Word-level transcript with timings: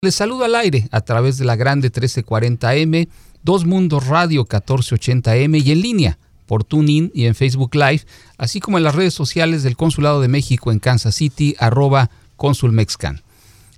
Les 0.00 0.14
saludo 0.14 0.44
al 0.44 0.54
aire 0.54 0.88
a 0.92 1.00
través 1.00 1.38
de 1.38 1.44
la 1.44 1.56
grande 1.56 1.90
1340M, 1.90 3.08
Dos 3.42 3.64
Mundos 3.64 4.06
Radio 4.06 4.46
1480M 4.46 5.60
y 5.60 5.72
en 5.72 5.80
línea 5.80 6.18
por 6.46 6.62
TuneIn 6.62 7.10
y 7.12 7.24
en 7.24 7.34
Facebook 7.34 7.74
Live, 7.74 8.02
así 8.36 8.60
como 8.60 8.78
en 8.78 8.84
las 8.84 8.94
redes 8.94 9.12
sociales 9.12 9.64
del 9.64 9.76
Consulado 9.76 10.20
de 10.20 10.28
México 10.28 10.70
en 10.70 10.78
Kansas 10.78 11.16
City, 11.16 11.56
arroba 11.58 12.10
consulmexcan. 12.36 13.24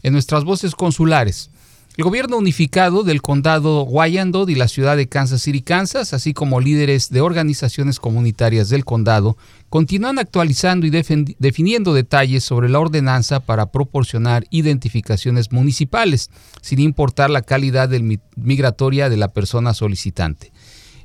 En 0.02 0.12
nuestras 0.12 0.44
voces 0.44 0.74
consulares, 0.74 1.48
el 1.96 2.04
gobierno 2.04 2.38
unificado 2.38 3.02
del 3.02 3.20
condado 3.20 3.82
Wyandotte 3.82 4.50
y 4.50 4.54
la 4.54 4.68
ciudad 4.68 4.96
de 4.96 5.08
Kansas 5.08 5.42
City, 5.42 5.60
Kansas, 5.60 6.14
así 6.14 6.32
como 6.32 6.60
líderes 6.60 7.10
de 7.10 7.20
organizaciones 7.20 7.98
comunitarias 7.98 8.68
del 8.68 8.84
condado, 8.84 9.36
continúan 9.68 10.18
actualizando 10.18 10.86
y 10.86 10.90
definiendo 10.90 11.92
detalles 11.92 12.44
sobre 12.44 12.68
la 12.68 12.78
ordenanza 12.78 13.40
para 13.40 13.72
proporcionar 13.72 14.46
identificaciones 14.50 15.50
municipales, 15.50 16.30
sin 16.62 16.78
importar 16.78 17.28
la 17.28 17.42
calidad 17.42 17.90
migratoria 18.36 19.10
de 19.10 19.16
la 19.16 19.28
persona 19.28 19.74
solicitante. 19.74 20.52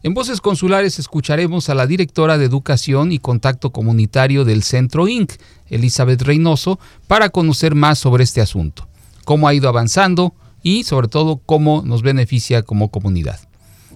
En 0.03 0.13
Voces 0.13 0.39
Consulares 0.39 0.99
escucharemos 0.99 1.67
a 1.69 1.73
la 1.73 1.87
directora 1.87 2.37
de 2.37 2.45
Educación 2.45 3.11
y 3.11 3.17
Contacto 3.17 3.71
Comunitario 3.71 4.45
del 4.45 4.61
Centro 4.61 5.07
Inc., 5.07 5.33
Elizabeth 5.67 6.21
Reynoso, 6.21 6.79
para 7.07 7.29
conocer 7.29 7.73
más 7.73 7.97
sobre 7.97 8.23
este 8.23 8.39
asunto, 8.39 8.87
cómo 9.25 9.47
ha 9.47 9.55
ido 9.55 9.67
avanzando, 9.67 10.35
y 10.65 10.83
sobre 10.83 11.07
todo 11.07 11.37
cómo 11.45 11.83
nos 11.85 12.01
beneficia 12.01 12.63
como 12.63 12.89
comunidad. 12.89 13.39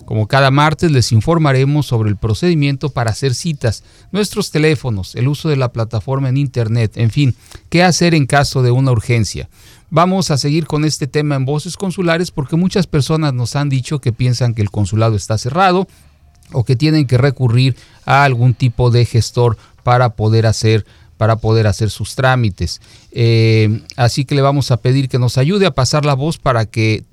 Como 0.06 0.28
cada 0.28 0.52
martes 0.52 0.92
les 0.92 1.12
informaremos 1.12 1.88
sobre 1.88 2.12
el 2.12 2.16
procedimiento 2.16 2.90
para 2.90 3.10
hacer 3.10 3.34
citas, 3.34 3.84
nuestros 4.12 4.52
teléfonos, 4.52 5.16
el 5.16 5.28
uso 5.28 5.50
de 5.50 5.56
la 5.56 5.74
plataforma 5.74 6.30
en 6.30 6.38
Internet, 6.38 6.92
en 6.96 7.10
fin, 7.10 7.36
qué 7.70 7.82
hacer 7.82 8.14
en 8.14 8.28
caso 8.28 8.62
de 8.62 8.70
una 8.70 8.92
urgencia. 8.92 9.50
Vamos 9.90 10.30
a 10.30 10.38
seguir 10.38 10.68
con 10.68 10.86
este 10.86 11.08
tema 11.08 11.36
en 11.36 11.46
voces 11.46 11.76
consulares 11.76 12.30
porque 12.30 12.56
muchas 12.56 12.86
personas 12.86 13.34
nos 13.34 13.56
han 13.56 13.70
dicho 13.70 14.00
que 14.00 14.14
piensan 14.14 14.54
que 14.54 14.62
el 14.62 14.70
consulado 14.70 15.16
está 15.16 15.40
cerrado 15.40 15.88
o 16.52 16.66
que 16.66 16.76
tienen 16.76 17.08
que 17.08 17.18
recurrir 17.18 17.76
a 18.06 18.24
algún 18.24 18.54
tipo 18.54 18.92
de 18.92 19.06
gestor 19.06 19.58
para 19.82 20.16
poder 20.16 20.46
hacer 20.46 20.86
para 21.20 21.36
poder 21.36 21.68
hacer 21.68 21.90
sus 21.90 22.16
trámites. 22.16 22.80
Eh, 23.12 23.82
así 23.98 24.24
que 24.24 24.36
le 24.36 24.42
vamos 24.42 24.72
a 24.72 24.78
pedir 24.78 25.10
que 25.10 25.20
nos 25.20 25.38
ayude 25.38 25.66
a 25.66 25.72
pasar 25.72 26.06
la 26.06 26.14
voz 26.14 26.38
para 26.38 26.66
que 26.66 27.04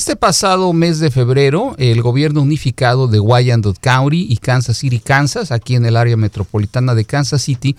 Este 0.00 0.16
pasado 0.16 0.72
mes 0.72 0.98
de 0.98 1.10
febrero, 1.10 1.74
el 1.76 2.00
gobierno 2.00 2.40
unificado 2.40 3.06
de 3.06 3.20
Wyandotte 3.20 3.80
County 3.80 4.28
y 4.30 4.38
Kansas 4.38 4.78
City, 4.78 4.98
Kansas, 4.98 5.52
aquí 5.52 5.74
en 5.74 5.84
el 5.84 5.94
área 5.94 6.16
metropolitana 6.16 6.94
de 6.94 7.04
Kansas 7.04 7.42
City, 7.42 7.76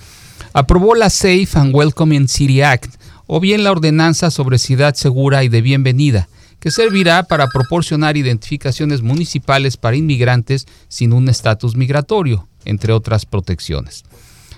aprobó 0.53 0.93
la 0.93 1.09
Safe 1.09 1.49
and 1.55 1.73
Welcoming 1.73 2.27
City 2.27 2.61
Act, 2.61 2.93
o 3.25 3.39
bien 3.39 3.63
la 3.63 3.71
ordenanza 3.71 4.29
sobre 4.29 4.59
ciudad 4.59 4.93
segura 4.93 5.43
y 5.43 5.49
de 5.49 5.63
bienvenida, 5.63 6.29
que 6.59 6.69
servirá 6.69 7.23
para 7.23 7.47
proporcionar 7.47 8.15
identificaciones 8.17 9.01
municipales 9.01 9.75
para 9.75 9.97
inmigrantes 9.97 10.67
sin 10.89 11.13
un 11.13 11.27
estatus 11.27 11.75
migratorio, 11.75 12.47
entre 12.65 12.93
otras 12.93 13.25
protecciones. 13.25 14.03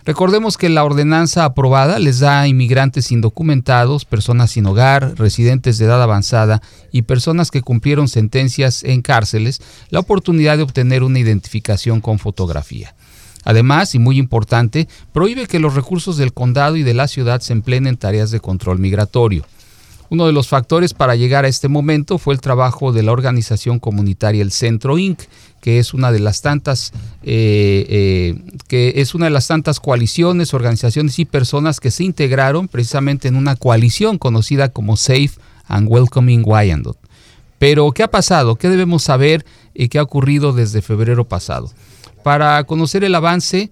Recordemos 0.06 0.58
que 0.58 0.68
la 0.68 0.84
ordenanza 0.84 1.46
aprobada 1.46 1.98
les 1.98 2.20
da 2.20 2.42
a 2.42 2.48
inmigrantes 2.50 3.10
indocumentados, 3.14 4.04
personas 4.04 4.52
sin 4.52 4.66
hogar, 4.66 5.14
residentes 5.18 5.78
de 5.78 5.86
edad 5.86 6.04
avanzada 6.04 6.62
y 6.92 7.04
personas 7.04 7.52
que 7.52 7.62
cumplieron 7.62 8.10
sentencias 8.10 8.84
en 8.84 9.02
cárceles 9.02 9.62
la 9.90 10.02
oportunidad 10.02 10.58
de 10.58 10.64
obtener 10.64 11.04
una 11.04 11.20
identificación 11.20 12.02
con 12.02 12.20
fotografía. 12.20 12.96
Además, 13.46 13.96
y 13.96 14.00
muy 14.00 14.18
importante, 14.18 14.90
prohíbe 15.14 15.48
que 15.48 15.60
los 15.60 15.74
recursos 15.74 16.18
del 16.18 16.34
condado 16.34 16.76
y 16.76 16.84
de 16.84 16.94
la 16.94 17.08
ciudad 17.08 17.40
se 17.40 17.54
empleen 17.54 17.88
en 17.88 17.96
tareas 17.96 18.30
de 18.30 18.42
control 18.42 18.80
migratorio. 18.80 19.46
Uno 20.14 20.28
de 20.28 20.32
los 20.32 20.48
factores 20.48 20.94
para 20.94 21.16
llegar 21.16 21.44
a 21.44 21.48
este 21.48 21.70
momento 21.70 22.20
fue 22.20 22.36
el 22.36 22.40
trabajo 22.40 22.92
de 22.92 23.02
la 23.02 23.12
organización 23.12 23.80
comunitaria 23.80 24.44
El 24.44 24.52
Centro 24.52 25.00
Inc., 25.00 25.20
que 25.60 25.80
es 25.80 25.96
una 25.96 26.12
de 26.12 26.20
las 26.20 26.44
tantas 26.44 26.92
eh, 27.24 27.88
eh, 27.90 28.60
que 28.68 28.94
es 28.98 29.16
una 29.16 29.26
de 29.26 29.32
las 29.32 29.48
tantas 29.48 29.80
coaliciones, 29.80 30.54
organizaciones 30.54 31.18
y 31.18 31.26
personas 31.26 31.80
que 31.80 31.90
se 31.90 32.04
integraron 32.04 32.68
precisamente 32.68 33.28
en 33.28 33.36
una 33.36 33.56
coalición 33.56 34.20
conocida 34.20 34.70
como 34.70 34.98
Safe 34.98 35.32
and 35.66 35.88
Welcoming 35.90 36.44
Wyandotte. 36.46 37.00
Pero 37.58 37.92
¿qué 37.92 38.04
ha 38.04 38.12
pasado? 38.12 38.56
¿Qué 38.56 38.70
debemos 38.70 39.02
saber 39.02 39.44
y 39.74 39.88
qué 39.88 39.98
ha 39.98 40.04
ocurrido 40.04 40.54
desde 40.54 40.84
febrero 40.84 41.28
pasado? 41.28 41.72
Para 42.22 42.64
conocer 42.66 43.04
el 43.04 43.16
avance 43.16 43.72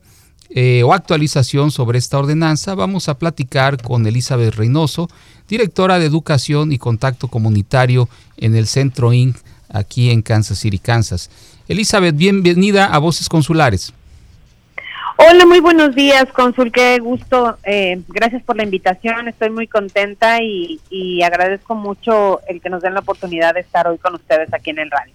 eh, 0.54 0.84
o 0.84 0.94
actualización 0.94 1.72
sobre 1.72 1.98
esta 1.98 2.20
ordenanza, 2.20 2.76
vamos 2.76 3.10
a 3.10 3.18
platicar 3.18 3.82
con 3.82 4.06
Elizabeth 4.06 4.56
Reynoso, 4.56 5.10
directora 5.48 6.00
de 6.00 6.06
Educación 6.06 6.72
y 6.72 6.78
Contacto 6.78 7.30
Comunitario 7.30 8.10
en 8.38 8.56
el 8.56 8.68
Centro 8.68 9.14
Inc. 9.14 9.38
aquí 9.70 10.12
en 10.12 10.22
Kansas 10.22 10.60
City, 10.60 10.80
Kansas. 10.80 11.30
Elizabeth, 11.68 12.16
bienvenida 12.16 12.86
a 12.86 13.00
Voces 13.00 13.30
Consulares. 13.30 13.94
Hola, 15.24 15.46
muy 15.46 15.60
buenos 15.60 15.94
días, 15.94 16.26
cónsul. 16.34 16.72
Qué 16.72 16.98
gusto. 16.98 17.58
Eh, 17.64 18.02
gracias 18.08 18.42
por 18.42 18.58
la 18.58 18.64
invitación. 18.64 19.28
Estoy 19.28 19.52
muy 19.52 19.68
contenta 19.68 20.42
y, 20.42 21.22
agradezco 21.24 21.76
mucho 21.76 22.42
el 22.48 22.60
que 22.60 22.70
nos 22.72 22.82
den 22.82 22.96
la 22.96 23.02
oportunidad 23.02 23.54
de 23.54 23.60
estar 23.60 23.88
hoy 23.88 24.00
con 24.00 24.16
ustedes 24.16 24.52
aquí 24.52 24.72
en 24.72 24.80
el 24.80 24.90
radio. 24.90 25.14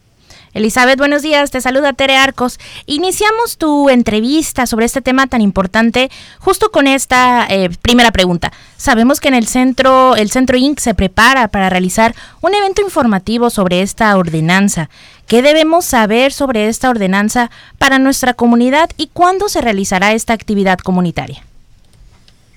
Elizabeth, 0.56 0.96
buenos 0.96 1.20
días, 1.20 1.50
te 1.50 1.60
saluda 1.60 1.92
Tere 1.92 2.16
Arcos. 2.16 2.58
Iniciamos 2.86 3.58
tu 3.58 3.90
entrevista 3.90 4.66
sobre 4.66 4.86
este 4.86 5.02
tema 5.02 5.26
tan 5.26 5.42
importante 5.42 6.10
justo 6.38 6.70
con 6.70 6.86
esta 6.86 7.46
eh, 7.50 7.68
primera 7.82 8.10
pregunta. 8.10 8.50
Sabemos 8.78 9.20
que 9.20 9.28
en 9.28 9.34
el 9.34 9.46
centro, 9.46 10.16
el 10.16 10.30
Centro 10.30 10.56
Inc. 10.56 10.78
se 10.78 10.94
prepara 10.94 11.48
para 11.48 11.68
realizar 11.68 12.14
un 12.40 12.54
evento 12.54 12.80
informativo 12.80 13.50
sobre 13.50 13.82
esta 13.82 14.16
ordenanza. 14.16 14.88
¿Qué 15.26 15.42
debemos 15.42 15.84
saber 15.84 16.32
sobre 16.32 16.68
esta 16.68 16.88
ordenanza 16.88 17.50
para 17.76 17.98
nuestra 17.98 18.32
comunidad 18.32 18.88
y 18.96 19.08
cuándo 19.08 19.50
se 19.50 19.60
realizará 19.60 20.14
esta 20.14 20.32
actividad 20.32 20.78
comunitaria? 20.78 21.44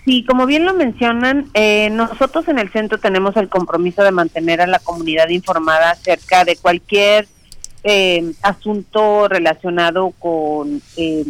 Sí, 0.06 0.24
como 0.24 0.45
bien 0.45 0.63
lo 0.63 0.74
mencionan, 0.74 1.50
eh, 1.54 1.90
nosotros 1.90 2.48
en 2.48 2.60
el 2.60 2.72
centro 2.72 2.98
tenemos 2.98 3.36
el 3.36 3.50
compromiso 3.50 4.04
de 4.04 4.12
mantener 4.12 4.62
a 4.62 4.68
la 4.68 4.80
comunidad 4.80 5.28
informada 5.28 5.92
acerca 5.92 6.45
de 6.45 6.56
cualquier 6.56 7.28
eh, 7.84 8.34
asunto 8.42 9.28
relacionado 9.28 10.12
con 10.20 10.81
eh, 10.98 11.26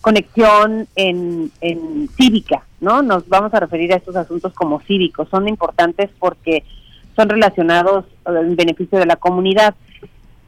conexión 0.00 0.86
en, 0.94 1.50
en 1.60 2.08
cívica, 2.16 2.64
¿no? 2.80 3.02
Nos 3.02 3.28
vamos 3.28 3.52
a 3.54 3.60
referir 3.60 3.92
a 3.92 3.96
estos 3.96 4.16
asuntos 4.16 4.52
como 4.54 4.80
cívicos. 4.80 5.28
Son 5.28 5.48
importantes 5.48 6.10
porque 6.18 6.64
son 7.16 7.28
relacionados 7.28 8.04
en 8.26 8.56
beneficio 8.56 8.98
de 8.98 9.06
la 9.06 9.16
comunidad. 9.16 9.74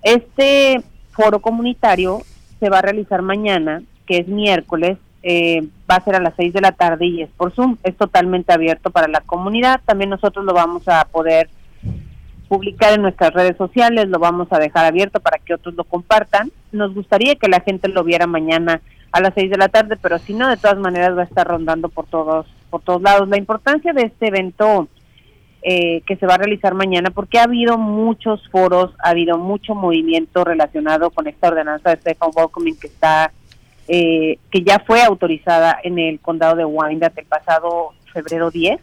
Este 0.02 0.82
foro 1.10 1.40
comunitario 1.40 2.22
se 2.60 2.70
va 2.70 2.78
a 2.78 2.82
realizar 2.82 3.22
mañana, 3.22 3.82
que 4.06 4.18
es 4.18 4.28
miércoles, 4.28 4.98
eh, 5.22 5.66
va 5.90 5.96
a 5.96 6.04
ser 6.04 6.14
a 6.14 6.20
las 6.20 6.34
6 6.36 6.54
de 6.54 6.60
la 6.60 6.72
tarde 6.72 7.06
y 7.06 7.22
es 7.22 7.30
por 7.36 7.52
Zoom. 7.52 7.76
Es 7.82 7.96
totalmente 7.96 8.52
abierto 8.52 8.90
para 8.90 9.08
la 9.08 9.20
comunidad. 9.20 9.80
También 9.84 10.10
nosotros 10.10 10.44
lo 10.44 10.54
vamos 10.54 10.86
a 10.88 11.04
poder 11.06 11.50
publicar 12.50 12.94
en 12.94 13.02
nuestras 13.02 13.32
redes 13.32 13.56
sociales, 13.56 14.08
lo 14.08 14.18
vamos 14.18 14.48
a 14.50 14.58
dejar 14.58 14.84
abierto 14.84 15.20
para 15.20 15.38
que 15.38 15.54
otros 15.54 15.76
lo 15.76 15.84
compartan. 15.84 16.50
Nos 16.72 16.92
gustaría 16.92 17.36
que 17.36 17.46
la 17.46 17.60
gente 17.60 17.86
lo 17.86 18.02
viera 18.02 18.26
mañana 18.26 18.80
a 19.12 19.20
las 19.20 19.34
6 19.34 19.52
de 19.52 19.56
la 19.56 19.68
tarde, 19.68 19.96
pero 20.02 20.18
si 20.18 20.34
no, 20.34 20.48
de 20.48 20.56
todas 20.56 20.76
maneras 20.76 21.16
va 21.16 21.22
a 21.22 21.26
estar 21.26 21.46
rondando 21.46 21.88
por 21.88 22.06
todos, 22.06 22.48
por 22.68 22.82
todos 22.82 23.02
lados. 23.02 23.28
La 23.28 23.38
importancia 23.38 23.92
de 23.92 24.02
este 24.02 24.26
evento 24.26 24.88
eh, 25.62 26.02
que 26.06 26.16
se 26.16 26.26
va 26.26 26.34
a 26.34 26.38
realizar 26.38 26.74
mañana, 26.74 27.12
porque 27.12 27.38
ha 27.38 27.44
habido 27.44 27.78
muchos 27.78 28.48
foros, 28.48 28.90
ha 28.98 29.10
habido 29.10 29.38
mucho 29.38 29.76
movimiento 29.76 30.42
relacionado 30.42 31.10
con 31.10 31.28
esta 31.28 31.50
ordenanza 31.50 31.90
de 31.90 32.00
Stephen 32.00 32.30
Welcoming 32.34 32.80
que 32.80 32.88
está, 32.88 33.30
eh, 33.86 34.38
que 34.50 34.62
ya 34.64 34.80
fue 34.80 35.04
autorizada 35.04 35.78
en 35.84 36.00
el 36.00 36.18
condado 36.18 36.56
de 36.56 36.64
Wyandotte 36.64 37.18
el 37.18 37.26
pasado 37.26 37.92
febrero 38.12 38.50
10. 38.50 38.80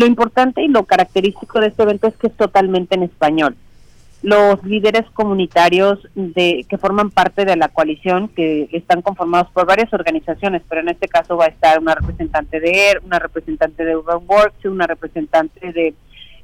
Lo 0.00 0.06
importante 0.06 0.62
y 0.62 0.68
lo 0.68 0.84
característico 0.84 1.60
de 1.60 1.66
este 1.66 1.82
evento 1.82 2.06
es 2.06 2.16
que 2.16 2.28
es 2.28 2.32
totalmente 2.34 2.94
en 2.94 3.02
español. 3.02 3.54
Los 4.22 4.64
líderes 4.64 5.04
comunitarios 5.12 5.98
de 6.14 6.64
que 6.66 6.78
forman 6.78 7.10
parte 7.10 7.44
de 7.44 7.54
la 7.54 7.68
coalición, 7.68 8.28
que 8.28 8.70
están 8.72 9.02
conformados 9.02 9.50
por 9.52 9.66
varias 9.66 9.92
organizaciones, 9.92 10.62
pero 10.66 10.80
en 10.80 10.88
este 10.88 11.06
caso 11.06 11.36
va 11.36 11.44
a 11.44 11.48
estar 11.48 11.78
una 11.78 11.94
representante 11.94 12.60
de 12.60 12.88
ER, 12.88 13.02
una 13.04 13.18
representante 13.18 13.84
de 13.84 13.94
Urban 13.94 14.22
Works, 14.26 14.64
una 14.64 14.86
representante 14.86 15.70
de 15.70 15.92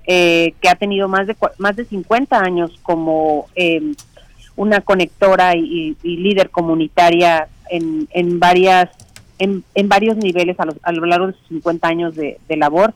eh, 0.07 0.53
que 0.61 0.69
ha 0.69 0.75
tenido 0.75 1.09
más 1.09 1.27
de 1.27 1.35
más 1.57 1.77
de 1.77 1.87
50 1.87 2.39
años 2.39 2.79
como 2.83 3.47
eh, 3.55 3.81
una 4.55 4.83
conectora 4.83 5.57
y, 5.57 5.97
líder 6.03 6.51
comunitaria 6.51 7.49
en, 7.71 8.07
en 8.11 8.39
varias 8.39 8.91
en, 9.39 9.65
en 9.75 9.89
varios 9.89 10.19
niveles 10.19 10.61
a, 10.61 10.67
a 10.83 10.93
lo 10.93 11.07
largo 11.07 11.29
de 11.29 11.33
sus 11.33 11.49
50 11.49 11.89
años 11.89 12.15
de 12.15 12.39
labor 12.51 12.93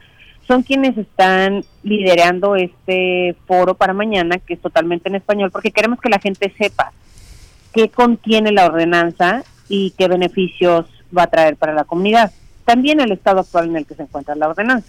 son 0.50 0.64
quienes 0.64 0.99
están 0.99 1.64
liderando 1.85 2.56
este 2.56 3.37
foro 3.47 3.75
para 3.75 3.94
mañana, 3.94 4.38
que 4.38 4.55
es 4.55 4.61
totalmente 4.61 5.08
en 5.08 5.14
español, 5.14 5.52
porque 5.52 5.70
queremos 5.70 6.00
que 6.00 6.08
la 6.08 6.19
gente 6.19 6.52
sepa 6.58 6.93
qué 7.73 7.88
contiene 7.88 8.50
la 8.50 8.67
ordenanza 8.67 9.44
y 9.69 9.93
qué 9.97 10.08
beneficios 10.08 10.87
va 11.17 11.23
a 11.23 11.26
traer 11.29 11.55
para 11.55 11.73
la 11.73 11.85
comunidad. 11.85 12.32
También 12.64 12.99
el 12.99 13.12
estado 13.12 13.38
actual 13.38 13.69
en 13.69 13.76
el 13.76 13.87
que 13.87 13.94
se 13.94 14.02
encuentra 14.02 14.35
la 14.35 14.49
ordenanza. 14.49 14.88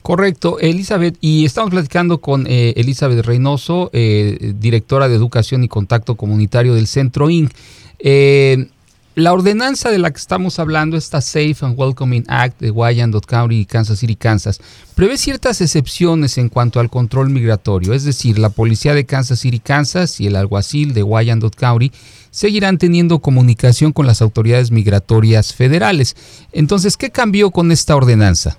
Correcto, 0.02 0.58
Elizabeth, 0.60 1.16
y 1.20 1.44
estamos 1.44 1.70
platicando 1.70 2.18
con 2.18 2.46
eh, 2.46 2.74
Elizabeth 2.76 3.26
Reynoso, 3.26 3.90
eh, 3.92 4.52
directora 4.56 5.08
de 5.08 5.16
Educación 5.16 5.64
y 5.64 5.68
Contacto 5.68 6.14
Comunitario 6.14 6.74
del 6.74 6.86
Centro 6.86 7.28
INC. 7.28 7.52
Eh, 7.98 8.68
la 9.16 9.32
ordenanza 9.32 9.90
de 9.90 9.98
la 9.98 10.10
que 10.10 10.18
estamos 10.18 10.58
hablando, 10.58 10.98
esta 10.98 11.22
Safe 11.22 11.56
and 11.62 11.78
Welcoming 11.78 12.24
Act 12.28 12.60
de 12.60 12.70
Wyandotte 12.70 13.24
County 13.24 13.60
y 13.60 13.64
Kansas 13.64 14.00
City, 14.00 14.14
Kansas, 14.14 14.60
prevé 14.94 15.16
ciertas 15.16 15.62
excepciones 15.62 16.36
en 16.36 16.50
cuanto 16.50 16.80
al 16.80 16.90
control 16.90 17.30
migratorio, 17.30 17.94
es 17.94 18.04
decir, 18.04 18.38
la 18.38 18.50
policía 18.50 18.92
de 18.92 19.06
Kansas 19.06 19.38
City, 19.40 19.58
Kansas 19.58 20.20
y 20.20 20.26
el 20.26 20.36
alguacil 20.36 20.92
de 20.92 21.02
Wyandotte 21.02 21.56
County 21.56 21.92
seguirán 22.30 22.76
teniendo 22.76 23.20
comunicación 23.20 23.92
con 23.92 24.06
las 24.06 24.20
autoridades 24.20 24.70
migratorias 24.70 25.54
federales. 25.54 26.14
Entonces, 26.52 26.98
¿qué 26.98 27.08
cambió 27.08 27.50
con 27.50 27.72
esta 27.72 27.96
ordenanza? 27.96 28.58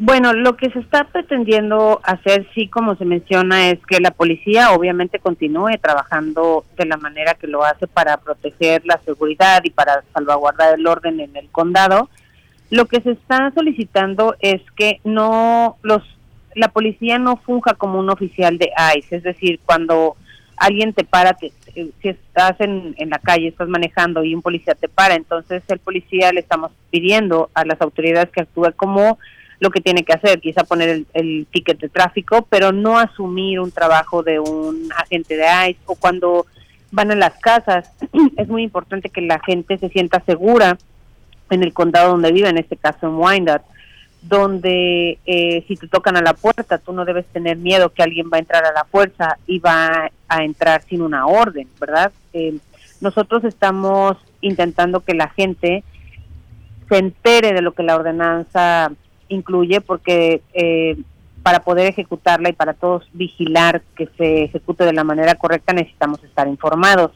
Bueno, 0.00 0.32
lo 0.32 0.56
que 0.56 0.70
se 0.70 0.78
está 0.78 1.04
pretendiendo 1.04 2.00
hacer, 2.04 2.46
sí, 2.54 2.68
como 2.68 2.94
se 2.94 3.04
menciona, 3.04 3.70
es 3.70 3.80
que 3.84 3.98
la 3.98 4.12
policía 4.12 4.70
obviamente 4.70 5.18
continúe 5.18 5.76
trabajando 5.82 6.64
de 6.76 6.86
la 6.86 6.96
manera 6.96 7.34
que 7.34 7.48
lo 7.48 7.64
hace 7.64 7.88
para 7.88 8.16
proteger 8.18 8.86
la 8.86 9.00
seguridad 9.04 9.60
y 9.64 9.70
para 9.70 10.04
salvaguardar 10.14 10.78
el 10.78 10.86
orden 10.86 11.18
en 11.18 11.34
el 11.36 11.48
condado. 11.50 12.08
Lo 12.70 12.86
que 12.86 13.00
se 13.00 13.10
está 13.10 13.50
solicitando 13.56 14.36
es 14.38 14.62
que 14.76 15.00
no 15.02 15.78
los 15.82 16.02
la 16.54 16.68
policía 16.68 17.18
no 17.18 17.36
funja 17.36 17.74
como 17.74 17.98
un 17.98 18.10
oficial 18.10 18.58
de 18.58 18.70
ICE, 18.96 19.16
es 19.16 19.22
decir, 19.22 19.60
cuando 19.64 20.16
alguien 20.56 20.92
te 20.92 21.04
para, 21.04 21.36
si 21.38 21.92
estás 22.02 22.60
en, 22.60 22.94
en 22.98 23.10
la 23.10 23.18
calle, 23.18 23.48
estás 23.48 23.68
manejando 23.68 24.24
y 24.24 24.34
un 24.34 24.42
policía 24.42 24.74
te 24.74 24.88
para, 24.88 25.14
entonces 25.14 25.62
el 25.68 25.78
policía 25.78 26.32
le 26.32 26.40
estamos 26.40 26.72
pidiendo 26.90 27.50
a 27.54 27.64
las 27.64 27.80
autoridades 27.80 28.30
que 28.30 28.40
actúe 28.40 28.72
como 28.76 29.18
lo 29.60 29.70
que 29.70 29.80
tiene 29.80 30.04
que 30.04 30.12
hacer, 30.12 30.40
quizá 30.40 30.64
poner 30.64 31.04
el, 31.12 31.46
ticket 31.50 31.80
de 31.80 31.88
tráfico, 31.88 32.46
pero 32.48 32.72
no 32.72 32.98
asumir 32.98 33.60
un 33.60 33.72
trabajo 33.72 34.22
de 34.22 34.38
un 34.38 34.88
agente 34.96 35.36
de 35.36 35.46
ICE 35.70 35.80
o 35.86 35.96
cuando 35.96 36.46
van 36.90 37.10
a 37.10 37.16
las 37.16 37.38
casas, 37.38 37.90
es 38.36 38.48
muy 38.48 38.62
importante 38.62 39.10
que 39.10 39.20
la 39.20 39.40
gente 39.40 39.78
se 39.78 39.88
sienta 39.88 40.22
segura 40.24 40.78
en 41.50 41.62
el 41.62 41.72
condado 41.72 42.10
donde 42.10 42.32
vive, 42.32 42.48
en 42.48 42.58
este 42.58 42.76
caso 42.76 43.06
en 43.06 43.14
Wyandotte, 43.14 43.64
donde 44.22 45.18
eh, 45.26 45.64
si 45.66 45.76
te 45.76 45.88
tocan 45.88 46.16
a 46.16 46.22
la 46.22 46.34
puerta, 46.34 46.78
tú 46.78 46.92
no 46.92 47.04
debes 47.04 47.26
tener 47.26 47.56
miedo 47.56 47.92
que 47.92 48.02
alguien 48.02 48.28
va 48.32 48.36
a 48.36 48.40
entrar 48.40 48.64
a 48.64 48.72
la 48.72 48.84
fuerza 48.84 49.38
y 49.46 49.58
va 49.58 50.10
a 50.28 50.44
entrar 50.44 50.82
sin 50.88 51.02
una 51.02 51.26
orden, 51.26 51.68
¿verdad? 51.80 52.12
Eh, 52.32 52.58
nosotros 53.00 53.44
estamos 53.44 54.16
intentando 54.40 55.00
que 55.00 55.14
la 55.14 55.28
gente 55.28 55.84
se 56.88 56.98
entere 56.98 57.52
de 57.52 57.62
lo 57.62 57.72
que 57.72 57.82
la 57.82 57.96
ordenanza 57.96 58.92
incluye 59.28 59.80
porque 59.80 60.42
eh, 60.52 60.96
para 61.42 61.60
poder 61.60 61.86
ejecutarla 61.86 62.48
y 62.50 62.52
para 62.52 62.74
todos 62.74 63.08
vigilar 63.12 63.82
que 63.96 64.08
se 64.18 64.44
ejecute 64.44 64.84
de 64.84 64.92
la 64.92 65.04
manera 65.04 65.34
correcta 65.34 65.72
necesitamos 65.72 66.22
estar 66.24 66.48
informados. 66.48 67.12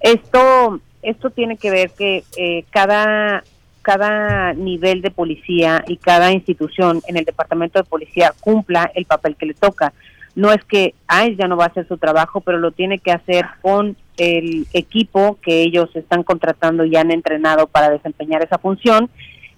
Esto 0.00 0.80
esto 1.02 1.30
tiene 1.30 1.56
que 1.56 1.70
ver 1.70 1.90
que 1.90 2.24
eh, 2.36 2.64
cada 2.70 3.42
cada 3.82 4.52
nivel 4.52 5.02
de 5.02 5.10
policía 5.10 5.84
y 5.88 5.96
cada 5.96 6.30
institución 6.30 7.02
en 7.08 7.16
el 7.16 7.24
departamento 7.24 7.80
de 7.80 7.84
policía 7.84 8.32
cumpla 8.40 8.90
el 8.94 9.06
papel 9.06 9.34
que 9.34 9.46
le 9.46 9.54
toca. 9.54 9.92
No 10.36 10.52
es 10.52 10.64
que 10.64 10.94
ICE 11.10 11.36
ya 11.36 11.48
no 11.48 11.56
va 11.56 11.64
a 11.64 11.68
hacer 11.68 11.86
su 11.88 11.98
trabajo, 11.98 12.40
pero 12.40 12.58
lo 12.58 12.70
tiene 12.70 13.00
que 13.00 13.10
hacer 13.10 13.44
con 13.60 13.96
el 14.16 14.66
equipo 14.72 15.38
que 15.42 15.62
ellos 15.62 15.90
están 15.94 16.22
contratando 16.22 16.84
y 16.84 16.96
han 16.96 17.10
entrenado 17.10 17.66
para 17.66 17.90
desempeñar 17.90 18.42
esa 18.42 18.58
función 18.58 19.10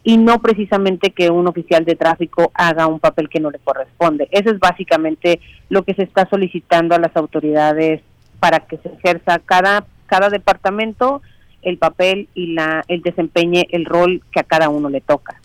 y 0.04 0.18
no 0.18 0.40
precisamente 0.40 1.10
que 1.10 1.30
un 1.30 1.48
oficial 1.48 1.84
de 1.84 1.96
tráfico 1.96 2.52
haga 2.54 2.86
un 2.86 3.00
papel 3.00 3.30
que 3.30 3.40
no 3.40 3.50
le 3.50 3.58
corresponde. 3.58 4.28
Eso 4.30 4.50
es 4.50 4.60
básicamente 4.60 5.40
lo 5.70 5.82
que 5.82 5.94
se 5.94 6.02
está 6.02 6.28
solicitando 6.28 6.94
a 6.94 6.98
las 6.98 7.16
autoridades 7.16 8.02
para 8.38 8.60
que 8.60 8.76
se 8.76 8.90
ejerza 8.90 9.38
cada 9.38 9.86
cada 10.06 10.28
departamento 10.28 11.22
el 11.62 11.78
papel 11.78 12.28
y 12.34 12.52
la 12.52 12.84
el 12.88 13.00
desempeñe 13.00 13.66
el 13.70 13.86
rol 13.86 14.22
que 14.30 14.40
a 14.40 14.44
cada 14.44 14.68
uno 14.68 14.90
le 14.90 15.00
toca. 15.00 15.40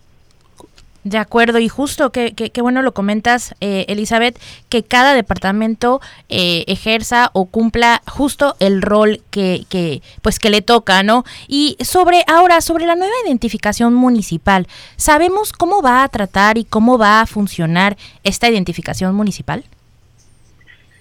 De 1.06 1.18
acuerdo, 1.18 1.60
y 1.60 1.70
justo 1.70 2.12
que, 2.12 2.34
que, 2.34 2.62
bueno 2.62 2.82
lo 2.82 2.94
comentas, 2.94 3.56
eh, 3.62 3.86
Elizabeth, 3.88 4.38
que 4.68 4.84
cada 4.84 5.14
departamento 5.14 6.02
eh, 6.28 6.66
ejerza 6.68 7.30
o 7.32 7.46
cumpla 7.46 8.02
justo 8.06 8.58
el 8.60 8.82
rol 8.82 9.22
que, 9.32 9.64
que, 9.70 10.02
pues 10.22 10.40
que 10.40 10.50
le 10.50 10.62
toca, 10.62 11.02
¿no? 11.04 11.24
Y 11.48 11.78
sobre 11.80 12.24
ahora, 12.28 12.60
sobre 12.60 12.86
la 12.86 12.96
nueva 12.96 13.14
identificación 13.26 13.94
municipal, 13.94 14.68
¿sabemos 14.98 15.54
cómo 15.54 15.82
va 15.82 16.04
a 16.04 16.10
tratar 16.10 16.58
y 16.58 16.66
cómo 16.66 16.98
va 16.98 17.22
a 17.22 17.28
funcionar 17.28 17.96
esta 18.26 18.50
identificación 18.50 19.16
municipal? 19.16 19.64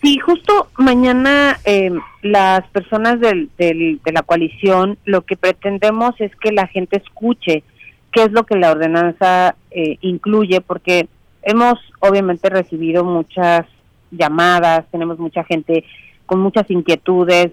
Sí, 0.01 0.17
justo 0.19 0.69
mañana 0.77 1.59
eh, 1.65 1.91
las 2.23 2.65
personas 2.69 3.19
del, 3.19 3.51
del, 3.59 4.01
de 4.05 4.13
la 4.13 4.23
coalición 4.23 4.97
lo 5.05 5.23
que 5.23 5.37
pretendemos 5.37 6.15
es 6.21 6.35
que 6.37 6.53
la 6.53 6.69
gente 6.69 6.99
escuche 6.99 7.65
qué 8.13 8.25
es 8.25 8.33
lo 8.33 8.45
que 8.45 8.57
la 8.57 8.73
ordenanza 8.73 9.57
eh, 9.71 9.99
incluye, 10.01 10.61
porque 10.61 11.09
hemos 11.43 11.79
obviamente 12.01 12.49
recibido 12.49 13.05
muchas 13.05 13.67
llamadas, 14.11 14.87
tenemos 14.91 15.19
mucha 15.19 15.45
gente 15.45 15.85
con 16.27 16.41
muchas 16.41 16.71
inquietudes. 16.71 17.53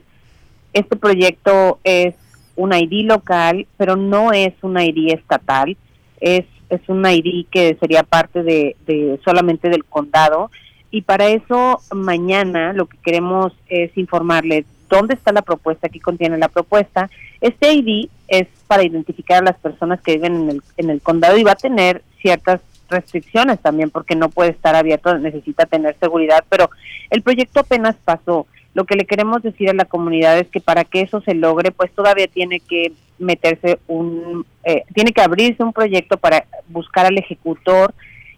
Este 0.73 0.95
proyecto 0.95 1.79
es 1.83 2.15
un 2.55 2.73
ID 2.73 3.05
local, 3.05 3.67
pero 3.77 3.95
no 3.95 4.31
es 4.31 4.53
un 4.61 4.79
ID 4.79 5.13
estatal, 5.13 5.75
es, 6.19 6.45
es 6.69 6.81
un 6.87 7.05
ID 7.05 7.45
que 7.49 7.77
sería 7.79 8.03
parte 8.03 8.43
de, 8.43 8.75
de 8.85 9.19
solamente 9.23 9.69
del 9.69 9.85
condado. 9.85 10.51
Y 10.91 11.01
para 11.01 11.27
eso 11.27 11.81
mañana 11.93 12.71
lo 12.71 12.85
que 12.85 12.97
queremos 12.97 13.53
es 13.67 13.97
informarles 13.97 14.65
dónde 14.95 15.15
está 15.15 15.31
la 15.31 15.41
propuesta, 15.41 15.89
qué 15.89 15.99
contiene 15.99 16.37
la 16.37 16.49
propuesta. 16.49 17.09
Este 17.41 17.73
ID 17.73 18.09
es 18.27 18.47
para 18.67 18.83
identificar 18.83 19.41
a 19.41 19.45
las 19.45 19.57
personas 19.57 20.01
que 20.01 20.13
viven 20.13 20.35
en 20.35 20.49
el, 20.49 20.61
en 20.77 20.89
el 20.89 21.01
condado 21.01 21.37
y 21.37 21.43
va 21.43 21.51
a 21.51 21.55
tener 21.55 22.01
ciertas 22.21 22.61
restricciones 22.89 23.59
también 23.59 23.89
porque 23.89 24.15
no 24.15 24.29
puede 24.29 24.51
estar 24.51 24.75
abierto, 24.75 25.17
necesita 25.17 25.65
tener 25.65 25.95
seguridad, 25.99 26.43
pero 26.49 26.69
el 27.09 27.21
proyecto 27.21 27.61
apenas 27.61 27.95
pasó. 28.03 28.47
Lo 28.73 28.85
que 28.85 28.95
le 28.95 29.05
queremos 29.05 29.41
decir 29.41 29.69
a 29.69 29.73
la 29.73 29.85
comunidad 29.85 30.37
es 30.37 30.47
que 30.47 30.59
para 30.59 30.83
que 30.83 31.01
eso 31.01 31.21
se 31.21 31.33
logre, 31.33 31.71
pues 31.71 31.91
todavía 31.91 32.27
tiene 32.27 32.59
que 32.59 32.91
meterse 33.17 33.79
un, 33.87 34.45
eh, 34.63 34.83
tiene 34.93 35.13
que 35.13 35.21
abrirse 35.21 35.63
un 35.63 35.71
proyecto 35.71 36.17
para 36.17 36.45
buscar 36.67 37.05
al 37.05 37.17
ejecutor 37.17 37.93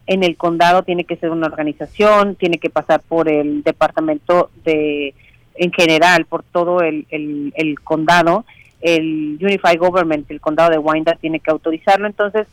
en 0.05 0.23
el 0.23 0.37
condado, 0.37 0.83
tiene 0.83 1.03
que 1.03 1.17
ser 1.17 1.31
una 1.31 1.47
organización, 1.47 2.35
tiene 2.35 2.59
que 2.59 2.69
pasar 2.69 3.01
por 3.01 3.29
el 3.29 3.63
departamento 3.63 4.49
de 4.63 5.13
en 5.57 5.71
general 5.71 6.25
por 6.25 6.43
todo 6.43 6.81
el, 6.81 7.05
el, 7.09 7.79
condado, 7.83 8.45
el 8.81 9.37
Unified 9.41 9.79
Government, 9.79 10.29
el 10.29 10.41
condado 10.41 10.71
de 10.71 10.77
Wyandotte 10.77 11.19
tiene 11.19 11.39
que 11.39 11.51
autorizarlo, 11.51 12.07
entonces 12.07 12.47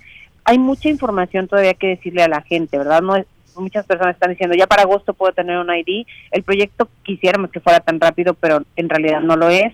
hay 0.45 0.59
mucha 0.59 0.89
información 0.89 1.49
todavía 1.49 1.75
que 1.75 1.89
decirle 1.89 2.23
a 2.23 2.29
la 2.29 2.43
gente, 2.43 2.77
¿verdad? 2.77 3.03
No 3.03 3.17
es, 3.17 3.27
muchas 3.57 3.87
personas 3.87 4.15
están 4.15 4.31
diciendo, 4.31 4.57
ya 4.57 4.67
para 4.67 4.83
agosto 4.83 5.15
puedo 5.15 5.33
tener 5.33 5.59
un 5.59 5.75
ID, 5.75 6.07
el 6.33 6.43
proyecto 6.43 6.89
quisiéramos 7.03 7.51
que 7.51 7.61
fuera 7.61 7.81
tan 7.81 8.01
rápido, 8.01 8.35
pero 8.35 8.63
en 8.77 8.89
realidad 8.89 9.21
no 9.21 9.37
lo 9.37 9.49
es. 9.49 9.73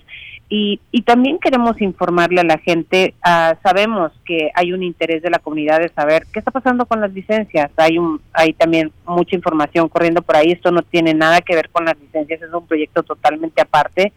Y, 0.52 0.80
y 0.90 1.02
también 1.02 1.38
queremos 1.38 1.80
informarle 1.80 2.40
a 2.40 2.44
la 2.44 2.58
gente, 2.58 3.14
uh, 3.24 3.54
sabemos 3.62 4.10
que 4.24 4.50
hay 4.52 4.72
un 4.72 4.82
interés 4.82 5.22
de 5.22 5.30
la 5.30 5.38
comunidad 5.38 5.78
de 5.78 5.90
saber 5.90 6.26
qué 6.32 6.40
está 6.40 6.50
pasando 6.50 6.86
con 6.86 7.00
las 7.00 7.12
licencias, 7.12 7.70
hay, 7.76 7.98
un, 7.98 8.20
hay 8.32 8.52
también 8.52 8.90
mucha 9.06 9.36
información 9.36 9.88
corriendo 9.88 10.22
por 10.22 10.34
ahí, 10.34 10.50
esto 10.50 10.72
no 10.72 10.82
tiene 10.82 11.14
nada 11.14 11.40
que 11.40 11.54
ver 11.54 11.70
con 11.70 11.84
las 11.84 11.96
licencias, 12.00 12.42
es 12.42 12.52
un 12.52 12.66
proyecto 12.66 13.04
totalmente 13.04 13.62
aparte, 13.62 14.12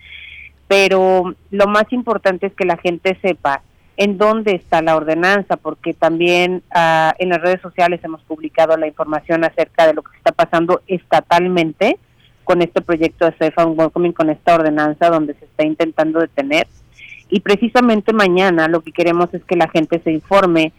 pero 0.67 1.35
lo 1.51 1.67
más 1.67 1.93
importante 1.93 2.47
es 2.47 2.53
que 2.55 2.65
la 2.65 2.77
gente 2.77 3.15
sepa 3.21 3.61
en 3.97 4.17
dónde 4.17 4.55
está 4.55 4.81
la 4.81 4.95
ordenanza, 4.95 5.55
porque 5.55 5.93
también 5.93 6.63
uh, 6.75 7.11
en 7.19 7.29
las 7.29 7.41
redes 7.41 7.61
sociales 7.61 8.03
hemos 8.03 8.23
publicado 8.23 8.75
la 8.75 8.87
información 8.87 9.43
acerca 9.43 9.85
de 9.85 9.93
lo 9.93 10.01
que 10.01 10.17
está 10.17 10.31
pasando 10.31 10.81
estatalmente 10.87 11.99
con 12.43 12.61
este 12.61 12.81
proyecto 12.81 13.25
de 13.25 13.31
Safe 13.31 13.53
and 13.57 13.79
Welcoming, 13.79 14.13
con 14.13 14.29
esta 14.29 14.55
ordenanza 14.55 15.09
donde 15.09 15.33
se 15.35 15.45
está 15.45 15.63
intentando 15.65 16.19
detener. 16.19 16.67
Y 17.29 17.39
precisamente 17.39 18.13
mañana 18.13 18.67
lo 18.67 18.81
que 18.81 18.91
queremos 18.91 19.33
es 19.33 19.43
que 19.45 19.55
la 19.55 19.69
gente 19.69 20.01
se 20.03 20.11
informe 20.11 20.73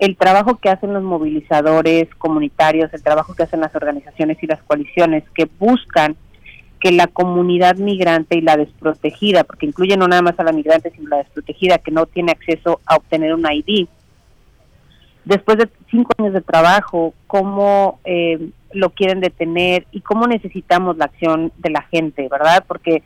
el 0.00 0.16
trabajo 0.16 0.56
que 0.56 0.70
hacen 0.70 0.94
los 0.94 1.02
movilizadores 1.02 2.08
comunitarios, 2.16 2.92
el 2.94 3.02
trabajo 3.02 3.34
que 3.34 3.42
hacen 3.42 3.60
las 3.60 3.74
organizaciones 3.74 4.42
y 4.42 4.46
las 4.46 4.62
coaliciones 4.62 5.24
que 5.34 5.48
buscan 5.58 6.16
que 6.80 6.90
la 6.90 7.06
comunidad 7.06 7.76
migrante 7.76 8.38
y 8.38 8.40
la 8.40 8.56
desprotegida, 8.56 9.44
porque 9.44 9.66
incluye 9.66 9.98
no 9.98 10.08
nada 10.08 10.22
más 10.22 10.40
a 10.40 10.44
la 10.44 10.52
migrante, 10.52 10.90
sino 10.90 11.10
la 11.10 11.18
desprotegida 11.18 11.76
que 11.76 11.90
no 11.90 12.06
tiene 12.06 12.32
acceso 12.32 12.80
a 12.86 12.96
obtener 12.96 13.34
un 13.34 13.44
ID, 13.44 13.86
después 15.26 15.58
de 15.58 15.68
cinco 15.90 16.12
años 16.18 16.32
de 16.32 16.40
trabajo, 16.40 17.14
cómo 17.26 18.00
eh, 18.04 18.50
lo 18.72 18.90
quieren 18.90 19.20
detener 19.20 19.86
y 19.90 20.00
cómo 20.00 20.26
necesitamos 20.26 20.96
la 20.96 21.06
acción 21.06 21.52
de 21.58 21.70
la 21.70 21.82
gente, 21.82 22.28
¿verdad? 22.28 22.64
Porque 22.66 23.02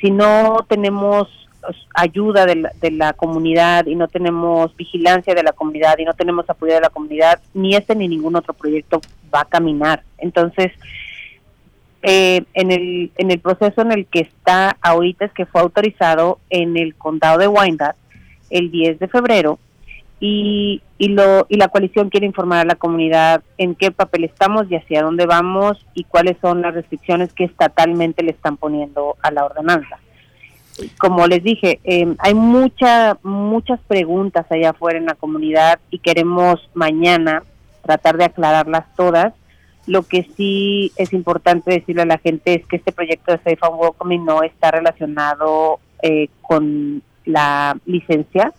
si 0.00 0.10
no 0.10 0.64
tenemos 0.68 1.28
pues, 1.60 1.76
ayuda 1.94 2.46
de 2.46 2.56
la, 2.56 2.72
de 2.80 2.90
la, 2.90 3.12
comunidad 3.12 3.86
y 3.86 3.94
no 3.94 4.08
tenemos 4.08 4.74
vigilancia 4.76 5.34
de 5.34 5.42
la 5.42 5.52
comunidad 5.52 5.98
y 5.98 6.04
no 6.04 6.14
tenemos 6.14 6.48
apoyo 6.48 6.74
de 6.74 6.80
la 6.80 6.90
comunidad, 6.90 7.40
ni 7.54 7.74
este 7.74 7.94
ni 7.94 8.08
ningún 8.08 8.36
otro 8.36 8.54
proyecto 8.54 9.00
va 9.34 9.42
a 9.42 9.44
caminar. 9.44 10.02
Entonces, 10.18 10.72
eh, 12.02 12.44
en, 12.54 12.70
el, 12.70 13.12
en 13.16 13.30
el 13.30 13.40
proceso 13.40 13.82
en 13.82 13.92
el 13.92 14.06
que 14.06 14.20
está 14.20 14.76
ahorita 14.80 15.26
es 15.26 15.32
que 15.32 15.44
fue 15.44 15.60
autorizado 15.60 16.38
en 16.48 16.78
el 16.78 16.94
condado 16.94 17.38
de 17.38 17.48
Wyandotte 17.48 17.96
el 18.48 18.70
10 18.70 18.98
de 18.98 19.08
febrero 19.08 19.58
y, 20.20 20.82
y, 20.98 21.08
lo, 21.08 21.46
y 21.48 21.56
la 21.56 21.68
coalición 21.68 22.10
quiere 22.10 22.26
informar 22.26 22.60
a 22.60 22.64
la 22.64 22.74
comunidad 22.74 23.42
en 23.56 23.74
qué 23.74 23.90
papel 23.90 24.24
estamos 24.24 24.70
y 24.70 24.76
hacia 24.76 25.02
dónde 25.02 25.24
vamos 25.24 25.84
y 25.94 26.04
cuáles 26.04 26.36
son 26.42 26.60
las 26.60 26.74
restricciones 26.74 27.32
que 27.32 27.44
estatalmente 27.44 28.22
le 28.22 28.32
están 28.32 28.58
poniendo 28.58 29.16
a 29.22 29.30
la 29.30 29.46
ordenanza. 29.46 29.98
Como 30.98 31.26
les 31.26 31.42
dije, 31.42 31.80
eh, 31.84 32.14
hay 32.18 32.34
mucha, 32.34 33.18
muchas 33.22 33.80
preguntas 33.80 34.46
allá 34.50 34.70
afuera 34.70 34.98
en 34.98 35.06
la 35.06 35.14
comunidad 35.14 35.80
y 35.90 35.98
queremos 35.98 36.68
mañana 36.74 37.42
tratar 37.82 38.18
de 38.18 38.24
aclararlas 38.24 38.84
todas. 38.96 39.32
Lo 39.86 40.02
que 40.02 40.28
sí 40.36 40.92
es 40.96 41.12
importante 41.14 41.72
decirle 41.72 42.02
a 42.02 42.06
la 42.06 42.18
gente 42.18 42.54
es 42.54 42.66
que 42.66 42.76
este 42.76 42.92
proyecto 42.92 43.32
de 43.32 43.38
Safe 43.38 43.58
and 43.62 43.80
Welcoming 43.80 44.24
no 44.24 44.42
está 44.42 44.70
relacionado 44.70 45.80
eh, 46.02 46.28
con 46.42 47.02
la 47.24 47.76
licencia, 47.86 48.52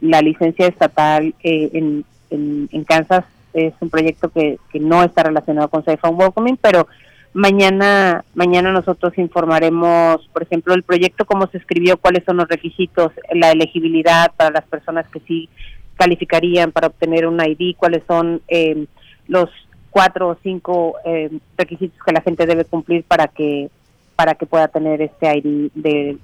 la 0.00 0.20
licencia 0.22 0.66
estatal 0.66 1.34
eh, 1.42 1.70
en, 1.72 2.04
en, 2.30 2.84
Kansas 2.84 3.24
es 3.52 3.72
un 3.80 3.90
proyecto 3.90 4.28
que, 4.28 4.58
que 4.70 4.80
no 4.80 5.02
está 5.02 5.22
relacionado 5.22 5.68
con 5.68 5.84
Safe 5.84 5.98
and 6.02 6.20
Welcoming, 6.20 6.58
pero 6.60 6.86
mañana 7.32 8.24
mañana 8.34 8.72
nosotros 8.72 9.16
informaremos, 9.18 10.26
por 10.32 10.42
ejemplo, 10.42 10.74
el 10.74 10.82
proyecto 10.82 11.24
cómo 11.24 11.46
se 11.48 11.58
escribió, 11.58 11.96
cuáles 11.96 12.24
son 12.24 12.38
los 12.38 12.48
requisitos, 12.48 13.12
la 13.32 13.52
elegibilidad 13.52 14.32
para 14.36 14.50
las 14.50 14.64
personas 14.64 15.06
que 15.08 15.20
sí 15.20 15.48
calificarían 15.96 16.72
para 16.72 16.88
obtener 16.88 17.26
un 17.26 17.40
ID, 17.40 17.76
cuáles 17.76 18.02
son 18.06 18.42
eh, 18.48 18.86
los 19.28 19.50
cuatro 19.90 20.28
o 20.28 20.36
cinco 20.42 20.96
eh, 21.04 21.30
requisitos 21.56 21.98
que 22.04 22.12
la 22.12 22.20
gente 22.20 22.44
debe 22.44 22.64
cumplir 22.64 23.02
para 23.04 23.28
que 23.28 23.70
para 24.14 24.34
que 24.34 24.46
pueda 24.46 24.68
tener 24.68 25.02
este 25.02 25.38
ID 25.38 25.70
de, 25.74 26.18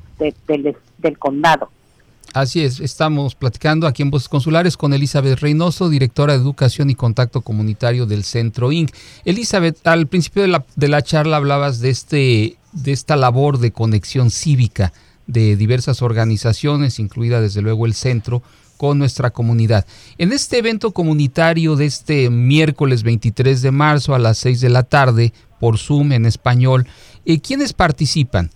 del 0.98 1.18
condado. 1.18 1.68
Así 2.32 2.62
es, 2.62 2.80
estamos 2.80 3.34
platicando 3.34 3.86
aquí 3.86 4.00
en 4.00 4.10
Voces 4.10 4.30
Consulares 4.30 4.78
con 4.78 4.94
Elizabeth 4.94 5.40
Reynoso, 5.40 5.90
directora 5.90 6.32
de 6.32 6.38
Educación 6.38 6.88
y 6.88 6.94
Contacto 6.94 7.42
Comunitario 7.42 8.06
del 8.06 8.24
Centro 8.24 8.72
INC. 8.72 8.90
Elizabeth, 9.26 9.86
al 9.86 10.06
principio 10.06 10.40
de 10.40 10.48
la, 10.48 10.64
de 10.74 10.88
la 10.88 11.02
charla 11.02 11.36
hablabas 11.36 11.80
de, 11.80 11.90
este, 11.90 12.56
de 12.72 12.92
esta 12.92 13.16
labor 13.16 13.58
de 13.58 13.72
conexión 13.72 14.30
cívica 14.30 14.94
de 15.26 15.56
diversas 15.56 16.00
organizaciones, 16.00 16.98
incluida 16.98 17.42
desde 17.42 17.60
luego 17.60 17.84
el 17.84 17.92
centro, 17.92 18.42
con 18.78 18.98
nuestra 18.98 19.30
comunidad. 19.30 19.86
En 20.16 20.32
este 20.32 20.56
evento 20.56 20.92
comunitario 20.92 21.76
de 21.76 21.84
este 21.84 22.30
miércoles 22.30 23.02
23 23.02 23.60
de 23.60 23.70
marzo 23.72 24.14
a 24.14 24.18
las 24.18 24.38
6 24.38 24.62
de 24.62 24.70
la 24.70 24.84
tarde 24.84 25.34
por 25.60 25.78
Zoom 25.78 26.12
en 26.12 26.24
español, 26.24 26.86
eh, 27.26 27.40
¿quiénes 27.40 27.74
participan? 27.74 28.50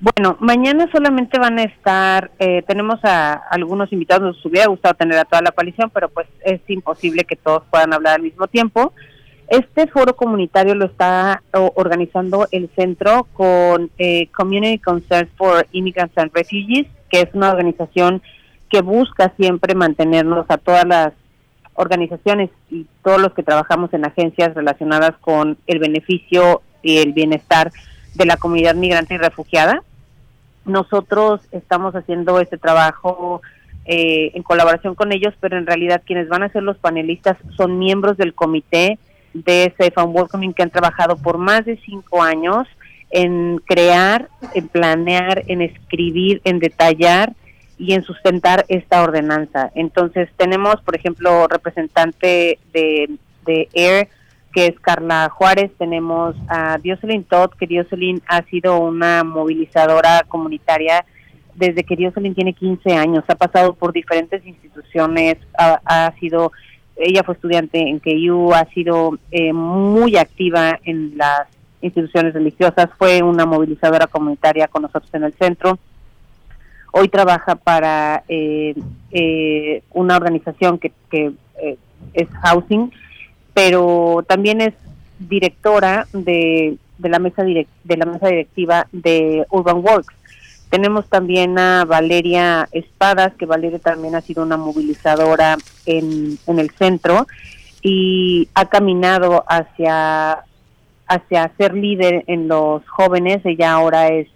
Bueno, 0.00 0.38
mañana 0.40 0.88
solamente 0.90 1.38
van 1.38 1.58
a 1.58 1.64
estar, 1.64 2.30
eh, 2.38 2.62
tenemos 2.66 2.98
a 3.04 3.34
algunos 3.34 3.92
invitados, 3.92 4.34
nos 4.34 4.46
hubiera 4.46 4.66
gustado 4.66 4.94
tener 4.94 5.18
a 5.18 5.26
toda 5.26 5.42
la 5.42 5.50
coalición, 5.50 5.90
pero 5.90 6.08
pues 6.08 6.26
es 6.42 6.62
imposible 6.68 7.24
que 7.24 7.36
todos 7.36 7.64
puedan 7.70 7.92
hablar 7.92 8.14
al 8.14 8.22
mismo 8.22 8.46
tiempo. 8.46 8.94
Este 9.48 9.88
foro 9.88 10.16
comunitario 10.16 10.74
lo 10.74 10.86
está 10.86 11.42
organizando 11.52 12.48
el 12.50 12.70
centro 12.76 13.26
con 13.34 13.90
eh, 13.98 14.28
Community 14.28 14.78
Concerns 14.78 15.30
for 15.36 15.66
Immigrants 15.72 16.16
and 16.16 16.32
Refugees, 16.32 16.86
que 17.10 17.20
es 17.20 17.28
una 17.34 17.50
organización 17.50 18.22
que 18.70 18.80
busca 18.80 19.34
siempre 19.36 19.74
mantenernos 19.74 20.46
a 20.48 20.56
todas 20.56 20.86
las 20.86 21.12
organizaciones 21.74 22.48
y 22.70 22.86
todos 23.04 23.20
los 23.20 23.34
que 23.34 23.42
trabajamos 23.42 23.92
en 23.92 24.06
agencias 24.06 24.54
relacionadas 24.54 25.12
con 25.20 25.58
el 25.66 25.78
beneficio 25.78 26.62
y 26.82 26.98
el 26.98 27.12
bienestar 27.12 27.70
de 28.14 28.24
la 28.24 28.38
comunidad 28.38 28.74
migrante 28.76 29.14
y 29.14 29.18
refugiada 29.18 29.82
nosotros 30.70 31.40
estamos 31.52 31.94
haciendo 31.94 32.40
este 32.40 32.58
trabajo 32.58 33.42
eh, 33.84 34.32
en 34.34 34.42
colaboración 34.42 34.94
con 34.94 35.12
ellos, 35.12 35.34
pero 35.40 35.58
en 35.58 35.66
realidad 35.66 36.02
quienes 36.04 36.28
van 36.28 36.42
a 36.42 36.48
ser 36.50 36.62
los 36.62 36.78
panelistas 36.78 37.36
son 37.56 37.78
miembros 37.78 38.16
del 38.16 38.34
comité 38.34 38.98
de 39.32 39.72
Safe 39.78 39.92
and 39.96 40.14
Welcoming 40.14 40.54
que 40.54 40.62
han 40.62 40.70
trabajado 40.70 41.16
por 41.16 41.38
más 41.38 41.64
de 41.64 41.76
cinco 41.84 42.22
años 42.22 42.66
en 43.10 43.60
crear, 43.66 44.28
en 44.54 44.68
planear, 44.68 45.42
en 45.48 45.62
escribir, 45.62 46.40
en 46.44 46.58
detallar 46.58 47.32
y 47.78 47.94
en 47.94 48.04
sustentar 48.04 48.64
esta 48.68 49.02
ordenanza. 49.02 49.70
Entonces 49.74 50.28
tenemos, 50.36 50.76
por 50.82 50.94
ejemplo, 50.94 51.48
representante 51.48 52.58
de, 52.72 53.10
de 53.46 53.68
AIR, 53.74 54.08
que 54.52 54.66
es 54.66 54.80
Carla 54.80 55.28
Juárez, 55.30 55.70
tenemos 55.78 56.34
a 56.48 56.78
Dioselin 56.78 57.24
Todd, 57.24 57.50
que 57.58 57.66
Dioselin 57.66 58.20
ha 58.26 58.42
sido 58.44 58.78
una 58.80 59.22
movilizadora 59.24 60.24
comunitaria 60.26 61.04
desde 61.54 61.84
que 61.84 61.96
Dioselin 61.96 62.34
tiene 62.34 62.54
15 62.54 62.94
años, 62.94 63.24
ha 63.28 63.34
pasado 63.34 63.74
por 63.74 63.92
diferentes 63.92 64.44
instituciones, 64.46 65.36
ha, 65.56 66.12
sido, 66.18 66.52
ella 66.96 67.22
fue 67.22 67.34
estudiante 67.34 67.78
en 67.78 67.98
KU, 67.98 68.52
ha 68.54 68.64
sido 68.72 69.18
eh, 69.30 69.52
muy 69.52 70.16
activa 70.16 70.78
en 70.84 71.16
las 71.16 71.46
instituciones 71.82 72.34
religiosas, 72.34 72.88
fue 72.98 73.22
una 73.22 73.46
movilizadora 73.46 74.06
comunitaria 74.06 74.68
con 74.68 74.82
nosotros 74.82 75.10
en 75.12 75.24
el 75.24 75.34
centro. 75.34 75.78
Hoy 76.92 77.08
trabaja 77.08 77.54
para 77.54 78.24
eh, 78.28 78.74
eh, 79.12 79.82
una 79.90 80.16
organización 80.16 80.78
que, 80.78 80.92
que 81.10 81.32
es 82.14 82.28
Housing, 82.42 82.90
pero 83.54 84.24
también 84.26 84.60
es 84.60 84.74
directora 85.18 86.06
de, 86.12 86.76
de 86.98 87.08
la 87.08 87.18
mesa 87.18 87.42
de 87.42 87.96
la 87.96 88.06
mesa 88.06 88.28
directiva 88.28 88.86
de 88.92 89.44
Urban 89.50 89.78
Works. 89.78 90.14
Tenemos 90.70 91.08
también 91.08 91.58
a 91.58 91.84
Valeria 91.84 92.68
Espadas, 92.70 93.34
que 93.34 93.44
Valeria 93.44 93.80
también 93.80 94.14
ha 94.14 94.20
sido 94.20 94.44
una 94.44 94.56
movilizadora 94.56 95.56
en, 95.84 96.38
en 96.46 96.58
el 96.60 96.70
centro 96.70 97.26
y 97.82 98.48
ha 98.54 98.66
caminado 98.66 99.44
hacia, 99.48 100.44
hacia 101.08 101.52
ser 101.58 101.74
líder 101.74 102.22
en 102.28 102.46
los 102.46 102.88
jóvenes. 102.88 103.44
Ella 103.44 103.72
ahora 103.72 104.08
es 104.08 104.28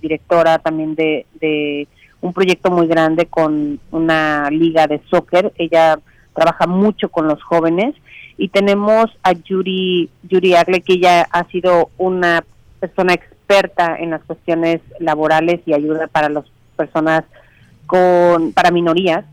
directora 0.00 0.58
también 0.58 0.94
de, 0.94 1.26
de 1.40 1.86
un 2.22 2.32
proyecto 2.32 2.70
muy 2.70 2.86
grande 2.86 3.26
con 3.26 3.78
una 3.90 4.48
liga 4.50 4.86
de 4.86 5.00
soccer. 5.10 5.52
Ella 5.56 5.98
trabaja 6.34 6.66
mucho 6.66 7.10
con 7.10 7.26
los 7.26 7.42
jóvenes 7.42 7.94
y 8.36 8.48
tenemos 8.48 9.06
a 9.22 9.32
Yuri, 9.32 10.08
Yuri 10.28 10.54
Agle, 10.54 10.80
que 10.80 10.94
ella 10.94 11.22
ha 11.30 11.44
sido 11.44 11.90
una 11.98 12.44
persona 12.80 13.14
experta 13.14 13.96
en 13.98 14.10
las 14.10 14.22
cuestiones 14.22 14.80
laborales 14.98 15.60
y 15.66 15.74
ayuda 15.74 16.06
para 16.06 16.28
las 16.28 16.44
personas 16.76 17.24
con, 17.86 18.52
para 18.52 18.70
minorías. 18.70 19.24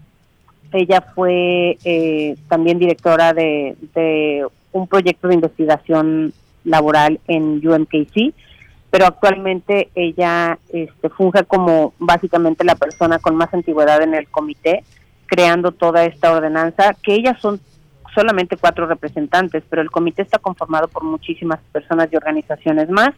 Ella 0.72 1.02
fue 1.16 1.78
eh, 1.84 2.36
también 2.48 2.78
directora 2.78 3.34
de, 3.34 3.76
de 3.96 4.46
un 4.72 4.88
proyecto 4.88 5.28
de 5.28 5.36
investigación 5.36 6.34
laboral 6.64 7.20
en 7.28 7.66
UMKC, 7.68 8.34
pero 8.92 9.06
actualmente 9.06 9.90
ella 9.96 10.60
este, 10.70 11.10
funge 11.10 11.44
como 11.46 11.94
básicamente 12.00 12.64
la 12.64 12.76
persona 12.76 13.20
con 13.20 13.36
más 13.36 13.54
antigüedad 13.54 14.02
en 14.02 14.14
el 14.14 14.28
comité, 14.28 14.84
creando 15.26 15.72
toda 15.72 16.06
esta 16.06 16.32
ordenanza, 16.32 16.96
que 17.02 17.14
ellas 17.14 17.40
son 17.40 17.60
solamente 18.14 18.58
cuatro 18.58 18.86
representantes, 18.88 19.64
pero 19.70 19.82
el 19.82 19.92
comité 19.92 20.22
está 20.22 20.40
conformado 20.40 20.88
por 20.88 21.04
muchísimas 21.04 21.60
personas 21.72 22.10
y 22.12 22.16
organizaciones 22.16 22.90
más, 22.90 23.12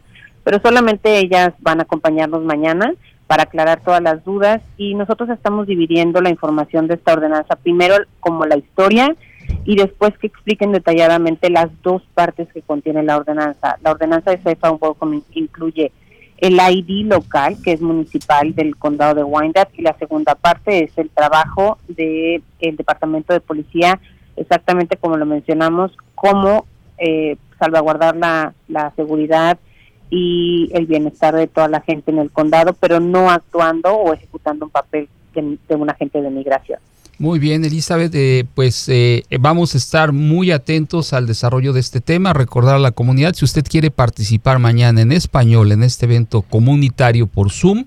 pero 0.44 0.60
solamente 0.60 1.18
ellas 1.18 1.52
van 1.60 1.80
a 1.80 1.84
acompañarnos 1.84 2.42
mañana 2.42 2.94
para 3.26 3.44
aclarar 3.44 3.80
todas 3.80 4.02
las 4.02 4.24
dudas 4.24 4.60
y 4.76 4.94
nosotros 4.94 5.30
estamos 5.30 5.66
dividiendo 5.66 6.20
la 6.20 6.30
información 6.30 6.86
de 6.86 6.94
esta 6.94 7.14
ordenanza, 7.14 7.56
primero 7.56 7.96
como 8.20 8.44
la 8.44 8.58
historia 8.58 9.14
y 9.64 9.76
después 9.76 10.16
que 10.18 10.26
expliquen 10.26 10.72
detalladamente 10.72 11.50
las 11.50 11.70
dos 11.82 12.02
partes 12.14 12.48
que 12.52 12.62
contiene 12.62 13.02
la 13.02 13.16
ordenanza. 13.16 13.78
La 13.82 13.92
ordenanza 13.92 14.30
de 14.30 14.38
Safe 14.38 14.58
and 14.62 14.78
Welcome 14.80 15.22
incluye 15.32 15.92
el 16.38 16.54
ID 16.54 17.06
local, 17.06 17.56
que 17.62 17.72
es 17.72 17.80
municipal 17.80 18.52
del 18.54 18.76
condado 18.76 19.14
de 19.14 19.22
Wyandotte, 19.22 19.78
y 19.78 19.82
la 19.82 19.96
segunda 19.96 20.34
parte 20.34 20.82
es 20.84 20.98
el 20.98 21.08
trabajo 21.08 21.78
del 21.86 22.42
Departamento 22.60 23.32
de 23.32 23.40
Policía 23.40 24.00
exactamente 24.36 24.96
como 24.96 25.16
lo 25.16 25.26
mencionamos, 25.26 25.92
cómo 26.14 26.66
eh, 26.98 27.36
salvaguardar 27.58 28.16
la, 28.16 28.54
la 28.68 28.92
seguridad 28.96 29.58
y 30.10 30.68
el 30.72 30.86
bienestar 30.86 31.34
de 31.34 31.46
toda 31.46 31.68
la 31.68 31.80
gente 31.80 32.10
en 32.10 32.18
el 32.18 32.30
condado, 32.30 32.74
pero 32.74 33.00
no 33.00 33.30
actuando 33.30 33.94
o 33.94 34.12
ejecutando 34.12 34.66
un 34.66 34.70
papel 34.70 35.08
de, 35.34 35.74
un 35.74 35.90
agente 35.90 36.20
de 36.20 36.30
migración. 36.30 36.78
Muy 37.18 37.38
bien, 37.38 37.64
Elizabeth, 37.64 38.14
eh, 38.14 38.44
pues 38.54 38.88
eh, 38.88 39.22
vamos 39.40 39.74
a 39.74 39.78
estar 39.78 40.12
muy 40.12 40.50
atentos 40.50 41.12
al 41.12 41.26
desarrollo 41.26 41.72
de 41.72 41.80
este 41.80 42.00
tema, 42.00 42.32
recordar 42.32 42.76
a 42.76 42.78
la 42.78 42.90
comunidad, 42.90 43.34
si 43.34 43.44
usted 43.44 43.64
quiere 43.64 43.90
participar 43.90 44.58
mañana 44.58 45.00
en 45.00 45.12
español 45.12 45.72
en 45.72 45.82
este 45.82 46.06
evento 46.06 46.42
comunitario 46.42 47.26
por 47.26 47.50
Zoom, 47.50 47.86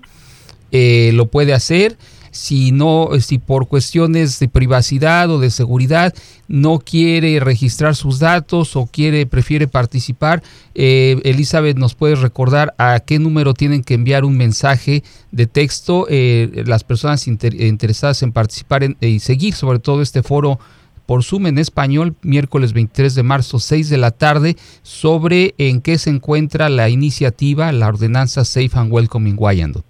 lo 0.72 1.26
puede 1.26 1.54
hacer 1.54 1.96
si 2.36 2.70
no, 2.70 3.08
si 3.20 3.38
por 3.38 3.66
cuestiones 3.66 4.38
de 4.38 4.48
privacidad 4.48 5.30
o 5.30 5.38
de 5.38 5.50
seguridad 5.50 6.14
no 6.48 6.78
quiere 6.78 7.40
registrar 7.40 7.96
sus 7.96 8.18
datos 8.18 8.76
o 8.76 8.86
quiere, 8.86 9.26
prefiere 9.26 9.66
participar, 9.66 10.42
eh, 10.74 11.20
Elizabeth 11.24 11.78
nos 11.78 11.94
puede 11.94 12.14
recordar 12.14 12.74
a 12.78 13.00
qué 13.00 13.18
número 13.18 13.54
tienen 13.54 13.82
que 13.82 13.94
enviar 13.94 14.24
un 14.24 14.36
mensaje 14.36 15.02
de 15.32 15.46
texto 15.46 16.06
eh, 16.08 16.62
las 16.66 16.84
personas 16.84 17.26
interesadas 17.26 18.22
en 18.22 18.32
participar 18.32 18.96
y 19.00 19.18
seguir 19.20 19.54
sobre 19.54 19.78
todo 19.78 20.02
este 20.02 20.22
foro 20.22 20.58
por 21.06 21.22
Zoom 21.22 21.46
en 21.46 21.58
español, 21.58 22.16
miércoles 22.22 22.72
23 22.72 23.14
de 23.14 23.22
marzo, 23.22 23.60
6 23.60 23.88
de 23.88 23.96
la 23.96 24.10
tarde, 24.10 24.56
sobre 24.82 25.54
en 25.56 25.80
qué 25.80 25.98
se 25.98 26.10
encuentra 26.10 26.68
la 26.68 26.88
iniciativa, 26.88 27.72
la 27.72 27.88
ordenanza 27.88 28.44
Safe 28.44 28.70
and 28.74 28.92
Welcome 28.92 29.30
in 29.30 29.36
Wyandotte. 29.38 29.85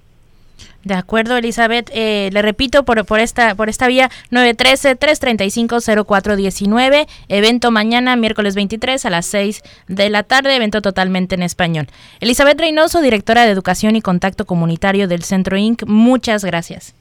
De 0.85 0.95
acuerdo, 0.95 1.37
Elizabeth. 1.37 1.91
Eh, 1.93 2.31
le 2.33 2.41
repito 2.43 2.85
por, 2.85 3.05
por, 3.05 3.19
esta, 3.21 3.55
por 3.55 3.69
esta 3.69 3.87
vía, 3.87 4.11
913-335-0419. 4.31 7.07
Evento 7.29 7.71
mañana, 7.71 8.17
miércoles 8.17 8.55
23 8.55 9.05
a 9.05 9.11
las 9.11 9.27
6 9.27 9.61
de 9.89 10.09
la 10.09 10.23
tarde. 10.23 10.57
Evento 10.57 10.81
totalmente 10.81 11.35
en 11.35 11.43
español. 11.43 11.89
Elizabeth 12.21 12.59
Reynoso, 12.59 13.03
directora 13.03 13.45
de 13.45 13.53
Educación 13.53 13.95
y 13.97 14.01
Contacto 14.01 14.47
Comunitario 14.47 15.07
del 15.07 15.23
Centro 15.23 15.59
Inc. 15.59 15.85
Muchas 15.87 16.43
gracias. 16.45 16.95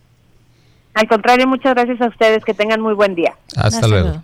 Al 0.93 1.08
contrario, 1.08 1.47
muchas 1.47 1.73
gracias 1.73 2.02
a 2.02 2.08
ustedes. 2.08 2.43
Que 2.43 2.54
tengan 2.54 2.82
muy 2.82 2.93
buen 2.93 3.15
día. 3.15 3.36
Hasta, 3.56 3.88
luego. 3.88 4.23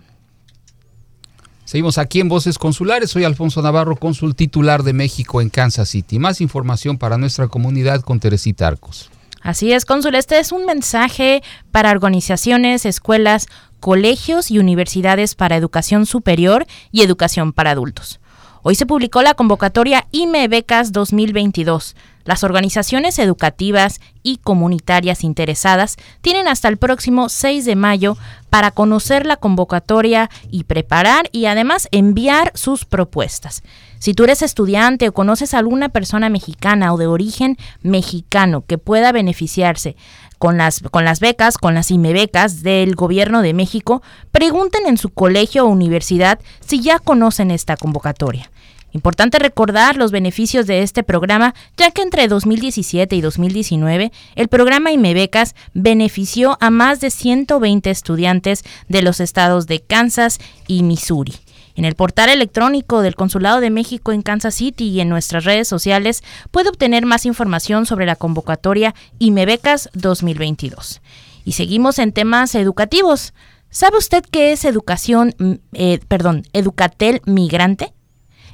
Seguimos 1.64 1.98
aquí 1.98 2.20
en 2.20 2.28
Voces 2.28 2.58
Consulares. 2.58 3.10
Soy 3.10 3.24
Alfonso 3.24 3.60
Navarro, 3.62 3.96
cónsul 3.96 4.36
titular 4.36 4.82
de 4.82 4.92
México 4.92 5.40
en 5.40 5.50
Kansas 5.50 5.88
City. 5.88 6.18
Más 6.18 6.40
información 6.40 6.98
para 6.98 7.18
nuestra 7.18 7.48
comunidad 7.48 8.02
con 8.02 8.20
Teresita 8.20 8.68
Arcos. 8.68 9.10
Así 9.42 9.72
es, 9.72 9.84
cónsul. 9.84 10.14
Este 10.14 10.38
es 10.38 10.52
un 10.52 10.64
mensaje 10.64 11.42
para 11.70 11.92
organizaciones, 11.92 12.84
escuelas, 12.84 13.46
colegios 13.80 14.50
y 14.50 14.58
universidades 14.58 15.34
para 15.34 15.56
educación 15.56 16.06
superior 16.06 16.66
y 16.90 17.02
educación 17.02 17.52
para 17.52 17.70
adultos. 17.70 18.20
Hoy 18.68 18.74
se 18.74 18.84
publicó 18.84 19.22
la 19.22 19.34
convocatoria 19.34 20.08
IME 20.10 20.48
Becas 20.48 20.90
2022. 20.90 21.94
Las 22.24 22.42
organizaciones 22.42 23.20
educativas 23.20 24.00
y 24.24 24.38
comunitarias 24.38 25.22
interesadas 25.22 25.94
tienen 26.20 26.48
hasta 26.48 26.66
el 26.66 26.76
próximo 26.76 27.28
6 27.28 27.64
de 27.64 27.76
mayo 27.76 28.16
para 28.50 28.72
conocer 28.72 29.24
la 29.24 29.36
convocatoria 29.36 30.30
y 30.50 30.64
preparar 30.64 31.28
y 31.30 31.46
además 31.46 31.86
enviar 31.92 32.50
sus 32.56 32.84
propuestas. 32.84 33.62
Si 34.00 34.14
tú 34.14 34.24
eres 34.24 34.42
estudiante 34.42 35.06
o 35.06 35.14
conoces 35.14 35.54
a 35.54 35.58
alguna 35.58 35.90
persona 35.90 36.28
mexicana 36.28 36.92
o 36.92 36.96
de 36.96 37.06
origen 37.06 37.56
mexicano 37.82 38.64
que 38.66 38.78
pueda 38.78 39.12
beneficiarse 39.12 39.94
con 40.38 40.58
las, 40.58 40.80
con 40.90 41.04
las 41.04 41.20
becas, 41.20 41.56
con 41.56 41.76
las 41.76 41.92
IME 41.92 42.12
becas 42.12 42.64
del 42.64 42.96
gobierno 42.96 43.42
de 43.42 43.54
México, 43.54 44.02
pregunten 44.32 44.88
en 44.88 44.98
su 44.98 45.10
colegio 45.10 45.64
o 45.64 45.68
universidad 45.68 46.40
si 46.66 46.82
ya 46.82 46.98
conocen 46.98 47.52
esta 47.52 47.76
convocatoria. 47.76 48.50
Importante 48.96 49.38
recordar 49.38 49.98
los 49.98 50.10
beneficios 50.10 50.66
de 50.66 50.80
este 50.80 51.02
programa, 51.02 51.54
ya 51.76 51.90
que 51.90 52.00
entre 52.00 52.28
2017 52.28 53.14
y 53.14 53.20
2019 53.20 54.10
el 54.36 54.48
programa 54.48 54.90
IMEBECAS 54.90 55.54
benefició 55.74 56.56
a 56.62 56.70
más 56.70 57.00
de 57.00 57.10
120 57.10 57.90
estudiantes 57.90 58.64
de 58.88 59.02
los 59.02 59.20
estados 59.20 59.66
de 59.66 59.80
Kansas 59.80 60.38
y 60.66 60.82
Missouri. 60.82 61.34
En 61.74 61.84
el 61.84 61.94
portal 61.94 62.30
electrónico 62.30 63.02
del 63.02 63.16
Consulado 63.16 63.60
de 63.60 63.68
México 63.68 64.12
en 64.12 64.22
Kansas 64.22 64.54
City 64.54 64.88
y 64.88 65.00
en 65.00 65.10
nuestras 65.10 65.44
redes 65.44 65.68
sociales 65.68 66.24
puede 66.50 66.70
obtener 66.70 67.04
más 67.04 67.26
información 67.26 67.84
sobre 67.84 68.06
la 68.06 68.16
convocatoria 68.16 68.94
IMEBECAS 69.18 69.90
2022. 69.92 71.02
Y 71.44 71.52
seguimos 71.52 71.98
en 71.98 72.12
temas 72.12 72.54
educativos. 72.54 73.34
¿Sabe 73.68 73.98
usted 73.98 74.24
qué 74.30 74.52
es 74.52 74.64
educación, 74.64 75.34
mm, 75.38 75.52
eh, 75.74 76.00
perdón, 76.08 76.44
Educatel 76.54 77.20
Migrante? 77.26 77.92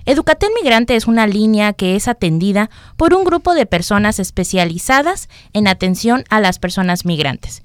Educatel 0.04 0.50
Migrante 0.60 0.96
es 0.96 1.06
una 1.06 1.26
línea 1.26 1.72
que 1.72 1.94
es 1.96 2.08
atendida 2.08 2.70
por 2.96 3.14
un 3.14 3.24
grupo 3.24 3.54
de 3.54 3.66
personas 3.66 4.18
especializadas 4.18 5.28
en 5.52 5.68
atención 5.68 6.24
a 6.28 6.40
las 6.40 6.58
personas 6.58 7.04
migrantes 7.04 7.62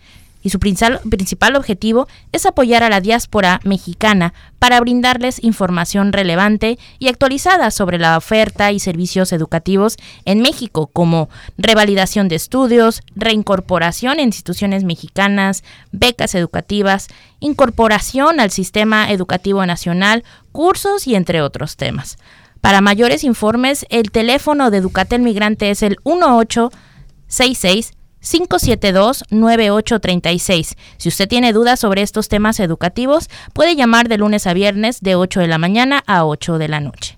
y 0.47 0.49
su 0.49 0.59
principal 0.59 1.57
objetivo 1.57 2.07
es 2.31 2.45
apoyar 2.45 2.81
a 2.81 2.89
la 2.89 3.01
diáspora 3.01 3.59
mexicana 3.65 4.33
para 4.59 4.79
brindarles 4.79 5.43
información 5.43 6.13
relevante 6.13 6.79
y 6.99 7.09
actualizada 7.09 7.69
sobre 7.69 7.97
la 7.97 8.15
oferta 8.15 8.71
y 8.71 8.79
servicios 8.79 9.33
educativos 9.33 9.97
en 10.23 10.39
México, 10.39 10.87
como 10.87 11.27
revalidación 11.57 12.29
de 12.29 12.37
estudios, 12.37 13.01
reincorporación 13.13 14.19
en 14.19 14.27
instituciones 14.27 14.85
mexicanas, 14.85 15.65
becas 15.91 16.33
educativas, 16.33 17.09
incorporación 17.41 18.39
al 18.39 18.51
sistema 18.51 19.11
educativo 19.11 19.65
nacional, 19.65 20.23
cursos 20.53 21.07
y 21.07 21.15
entre 21.15 21.41
otros 21.41 21.75
temas. 21.75 22.17
Para 22.61 22.79
mayores 22.79 23.25
informes, 23.25 23.85
el 23.89 24.11
teléfono 24.11 24.71
de 24.71 24.77
Educatel 24.77 25.23
Migrante 25.23 25.71
es 25.71 25.83
el 25.83 25.97
1866 26.05 27.96
572-9836. 28.33 30.75
Si 30.97 31.09
usted 31.09 31.27
tiene 31.27 31.53
dudas 31.53 31.79
sobre 31.79 32.01
estos 32.01 32.27
temas 32.27 32.59
educativos, 32.59 33.29
puede 33.53 33.75
llamar 33.75 34.09
de 34.09 34.17
lunes 34.17 34.47
a 34.47 34.53
viernes 34.53 35.01
de 35.01 35.15
8 35.15 35.41
de 35.41 35.47
la 35.47 35.57
mañana 35.57 36.03
a 36.07 36.25
8 36.25 36.57
de 36.57 36.67
la 36.67 36.79
noche. 36.79 37.17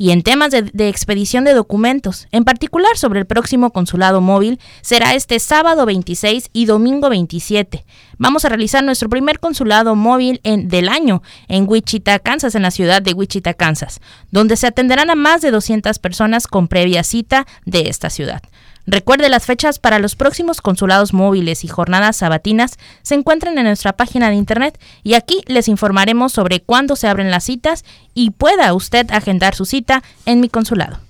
Y 0.00 0.12
en 0.12 0.22
temas 0.22 0.52
de, 0.52 0.62
de, 0.62 0.88
expedición 0.88 1.42
de 1.42 1.54
documentos, 1.54 2.28
en 2.30 2.44
particular 2.44 2.96
sobre 2.96 3.18
el 3.18 3.26
próximo 3.26 3.72
consulado 3.72 4.20
móvil, 4.20 4.60
será 4.80 5.14
este 5.14 5.40
sábado 5.40 5.86
26 5.86 6.50
y 6.52 6.66
domingo 6.66 7.10
27. 7.10 7.84
Vamos 8.16 8.44
a 8.44 8.48
realizar 8.48 8.84
nuestro 8.84 9.08
primer 9.08 9.40
consulado 9.40 9.96
móvil 9.96 10.40
en, 10.44 10.68
del 10.68 10.88
año 10.88 11.20
en 11.48 11.68
Wichita, 11.68 12.20
Kansas, 12.20 12.54
en 12.54 12.62
la 12.62 12.70
ciudad 12.70 13.02
de 13.02 13.12
Wichita, 13.12 13.54
Kansas, 13.54 14.00
donde 14.30 14.56
se 14.56 14.68
atenderán 14.68 15.10
a 15.10 15.16
más 15.16 15.42
de 15.42 15.50
200 15.50 15.98
personas 15.98 16.46
con 16.46 16.68
previa 16.68 17.02
cita 17.02 17.44
de 17.64 17.88
esta 17.88 18.08
ciudad. 18.08 18.40
Recuerde 18.90 19.28
las 19.28 19.44
fechas 19.44 19.78
para 19.78 19.98
los 19.98 20.16
próximos 20.16 20.62
consulados 20.62 21.12
móviles 21.12 21.62
y 21.62 21.68
jornadas 21.68 22.16
sabatinas 22.16 22.78
se 23.02 23.16
encuentran 23.16 23.58
en 23.58 23.64
nuestra 23.64 23.92
página 23.92 24.30
de 24.30 24.36
internet 24.36 24.80
y 25.02 25.12
aquí 25.12 25.42
les 25.46 25.68
informaremos 25.68 26.32
sobre 26.32 26.60
cuándo 26.60 26.96
se 26.96 27.06
abren 27.06 27.30
las 27.30 27.44
citas 27.44 27.84
y 28.14 28.30
pueda 28.30 28.72
usted 28.72 29.06
agendar 29.10 29.54
su 29.54 29.66
cita 29.66 30.02
en 30.24 30.40
mi 30.40 30.48
consulado. 30.48 31.00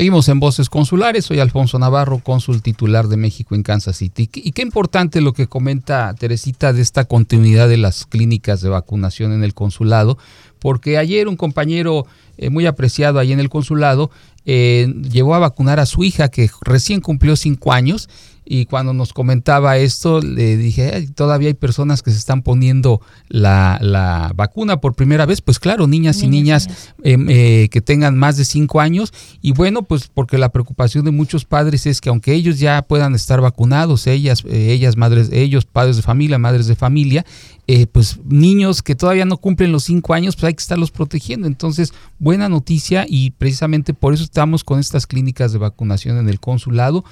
Seguimos 0.00 0.30
en 0.30 0.40
Voces 0.40 0.70
Consulares, 0.70 1.26
soy 1.26 1.40
Alfonso 1.40 1.78
Navarro, 1.78 2.20
cónsul 2.20 2.62
titular 2.62 3.08
de 3.08 3.18
México 3.18 3.54
en 3.54 3.62
Kansas 3.62 3.98
City. 3.98 4.30
Y 4.32 4.52
qué 4.52 4.62
importante 4.62 5.20
lo 5.20 5.34
que 5.34 5.46
comenta 5.46 6.14
Teresita 6.18 6.72
de 6.72 6.80
esta 6.80 7.04
continuidad 7.04 7.68
de 7.68 7.76
las 7.76 8.06
clínicas 8.06 8.62
de 8.62 8.70
vacunación 8.70 9.30
en 9.34 9.44
el 9.44 9.52
consulado, 9.52 10.16
porque 10.58 10.96
ayer 10.96 11.28
un 11.28 11.36
compañero 11.36 12.06
eh, 12.38 12.48
muy 12.48 12.64
apreciado 12.64 13.18
ahí 13.18 13.32
en 13.32 13.40
el 13.40 13.50
consulado 13.50 14.10
eh, 14.46 14.90
llevó 15.12 15.34
a 15.34 15.38
vacunar 15.38 15.80
a 15.80 15.84
su 15.84 16.02
hija 16.02 16.30
que 16.30 16.48
recién 16.62 17.02
cumplió 17.02 17.36
cinco 17.36 17.74
años 17.74 18.08
y 18.44 18.64
cuando 18.64 18.92
nos 18.92 19.12
comentaba 19.12 19.76
esto, 19.76 20.20
le 20.20 20.56
dije, 20.56 21.08
todavía 21.14 21.48
hay 21.48 21.54
personas 21.54 22.02
que 22.02 22.10
se 22.10 22.18
están 22.18 22.42
poniendo 22.42 23.00
la, 23.28 24.32
vacuna 24.34 24.80
por 24.80 24.94
primera 24.94 25.26
vez. 25.26 25.40
Pues 25.40 25.58
claro, 25.58 25.86
niñas, 25.86 26.22
y 26.22 26.28
niñas 26.28 26.68
em, 27.02 27.26
eh, 27.28 27.68
que 27.70 27.80
tengan 27.80 28.18
más 28.18 28.36
de 28.36 28.44
cinco 28.44 28.80
años. 28.80 29.12
Y 29.40 29.52
bueno, 29.52 29.82
pues 29.82 30.08
porque 30.12 30.38
la 30.38 30.48
preocupación 30.48 31.04
de 31.04 31.10
muchos 31.10 31.44
padres 31.44 31.86
es 31.86 32.00
que 32.00 32.08
aunque 32.08 32.34
ellos 32.34 32.58
ya 32.58 32.82
puedan 32.82 33.14
estar 33.14 33.40
vacunados, 33.40 34.06
ellas, 34.06 34.42
eh, 34.46 34.72
ellas 34.72 34.96
madres, 34.96 35.30
ellos, 35.32 35.64
padres 35.64 35.96
de 35.96 36.02
familia, 36.02 36.38
madres 36.38 36.66
de 36.66 36.74
familia, 36.76 37.24
eh, 37.68 37.86
pues 37.86 38.18
niños 38.24 38.82
que 38.82 38.96
todavía 38.96 39.26
no 39.26 39.36
cumplen 39.36 39.70
los 39.70 39.84
cinco 39.84 40.12
años, 40.14 40.34
pues 40.34 40.44
hay 40.44 40.54
que 40.54 40.62
estarlos 40.62 40.90
protegiendo. 40.90 41.46
Entonces, 41.46 41.92
buena 42.18 42.48
noticia 42.48 43.06
y 43.08 43.30
precisamente 43.30 43.94
por 43.94 44.12
eso 44.12 44.24
estamos 44.24 44.64
con 44.64 44.80
estas 44.80 45.06
clínicas 45.06 45.52
de 45.52 45.58
vacunación 45.58 46.18
en 46.18 46.28
el 46.28 46.40
consulado 46.40 47.04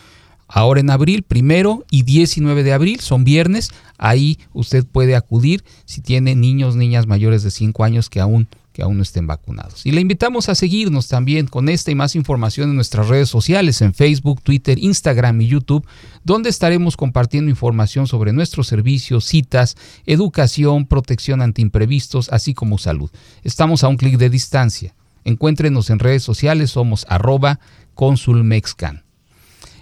ahora 0.49 0.81
en 0.81 0.91
abril, 0.91 1.23
primero 1.23 1.85
y 1.91 2.03
19 2.03 2.63
de 2.63 2.73
abril, 2.73 3.01
son 3.01 3.25
viernes, 3.25 3.71
ahí 3.99 4.39
usted 4.53 4.85
puede 4.85 5.15
acudir 5.15 5.63
si 5.85 6.01
tiene 6.01 6.35
niños, 6.35 6.75
niñas 6.75 7.07
mayores 7.07 7.43
de 7.43 7.51
5 7.51 7.85
años 7.85 8.11
que 8.11 8.21
aún 8.21 8.49
que 8.79 8.85
aún 8.85 8.99
no 8.99 9.03
estén 9.03 9.27
vacunados. 9.27 9.85
Y 9.87 9.91
le 9.91 10.01
invitamos 10.01 10.49
a 10.49 10.55
seguirnos 10.55 11.09
también 11.09 11.49
con 11.49 11.69
esta 11.69 11.91
y 11.91 11.97
más 11.97 12.15
información 12.15 12.71
en 12.71 12.77
nuestras 12.77 13.09
redes 13.09 13.29
sociales, 13.29 13.83
en 13.83 13.93
Facebook, 13.93 14.41
Twitter, 14.41 14.79
Instagram 14.79 15.41
y 15.41 15.49
YouTube, 15.49 15.85
donde 16.23 16.49
estaremos 16.49 16.97
compartiendo 16.97 17.51
información 17.51 18.07
sobre 18.07 18.33
nuestros 18.33 18.69
servicios, 18.69 19.25
citas, 19.25 19.77
educación, 20.07 20.87
protección 20.87 21.43
ante 21.43 21.61
imprevistos, 21.61 22.29
así 22.31 22.55
como 22.55 22.79
salud. 22.79 23.11
Estamos 23.43 23.83
a 23.83 23.89
un 23.89 23.97
clic 23.97 24.17
de 24.17 24.31
distancia. 24.31 24.95
Encuéntrenos 25.25 25.91
en 25.91 25.99
redes 25.99 26.23
sociales, 26.23 26.71
somos 26.71 27.05
arroba 27.09 27.59
consulmexcan. 27.95 29.08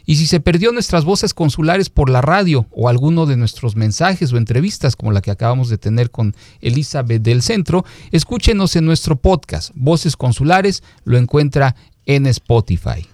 Y 0.06 0.16
si 0.16 0.26
se 0.26 0.38
perdió 0.38 0.70
nuestras 0.70 1.04
voces 1.04 1.34
consulares 1.34 1.90
por 1.90 2.08
la 2.08 2.22
radio 2.22 2.66
o 2.70 2.88
alguno 2.88 3.26
de 3.26 3.36
nuestros 3.36 3.74
mensajes 3.74 4.32
o 4.32 4.36
entrevistas 4.36 4.94
como 4.94 5.10
la 5.10 5.20
que 5.20 5.32
acabamos 5.32 5.68
de 5.68 5.78
tener 5.78 6.12
con 6.12 6.36
Elizabeth 6.60 7.22
del 7.22 7.42
Centro, 7.42 7.84
escúchenos 8.12 8.76
en 8.76 8.86
nuestro 8.86 9.16
podcast 9.16 9.72
Voces 9.74 10.16
Consulares, 10.16 10.84
lo 11.04 11.18
encuentra 11.18 11.74
en 12.06 12.26
Spotify. 12.28 13.08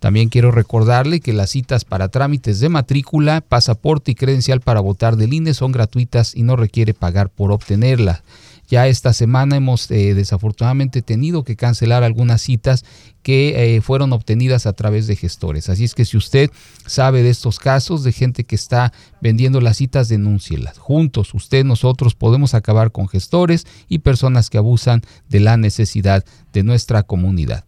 También 0.00 0.30
quiero 0.30 0.50
recordarle 0.50 1.20
que 1.20 1.32
las 1.32 1.50
citas 1.50 1.84
para 1.84 2.08
trámites 2.08 2.58
de 2.58 2.68
matrícula, 2.68 3.40
pasaporte 3.40 4.10
y 4.10 4.14
credencial 4.16 4.60
para 4.60 4.80
votar 4.80 5.14
del 5.14 5.32
INE 5.32 5.54
son 5.54 5.70
gratuitas 5.70 6.34
y 6.34 6.42
no 6.42 6.56
requiere 6.56 6.94
pagar 6.94 7.28
por 7.28 7.52
obtenerla. 7.52 8.24
Ya 8.72 8.86
esta 8.86 9.12
semana 9.12 9.56
hemos 9.56 9.90
eh, 9.90 10.14
desafortunadamente 10.14 11.02
tenido 11.02 11.44
que 11.44 11.56
cancelar 11.56 12.04
algunas 12.04 12.40
citas 12.40 12.86
que 13.22 13.76
eh, 13.76 13.82
fueron 13.82 14.14
obtenidas 14.14 14.64
a 14.64 14.72
través 14.72 15.06
de 15.06 15.14
gestores. 15.14 15.68
Así 15.68 15.84
es 15.84 15.94
que 15.94 16.06
si 16.06 16.16
usted 16.16 16.50
sabe 16.86 17.22
de 17.22 17.28
estos 17.28 17.58
casos 17.58 18.02
de 18.02 18.12
gente 18.12 18.44
que 18.44 18.54
está 18.54 18.94
vendiendo 19.20 19.60
las 19.60 19.76
citas, 19.76 20.08
denúncielas. 20.08 20.78
Juntos, 20.78 21.34
usted, 21.34 21.66
nosotros 21.66 22.14
podemos 22.14 22.54
acabar 22.54 22.92
con 22.92 23.08
gestores 23.08 23.66
y 23.90 23.98
personas 23.98 24.48
que 24.48 24.56
abusan 24.56 25.02
de 25.28 25.40
la 25.40 25.58
necesidad 25.58 26.24
de 26.54 26.62
nuestra 26.62 27.02
comunidad. 27.02 27.66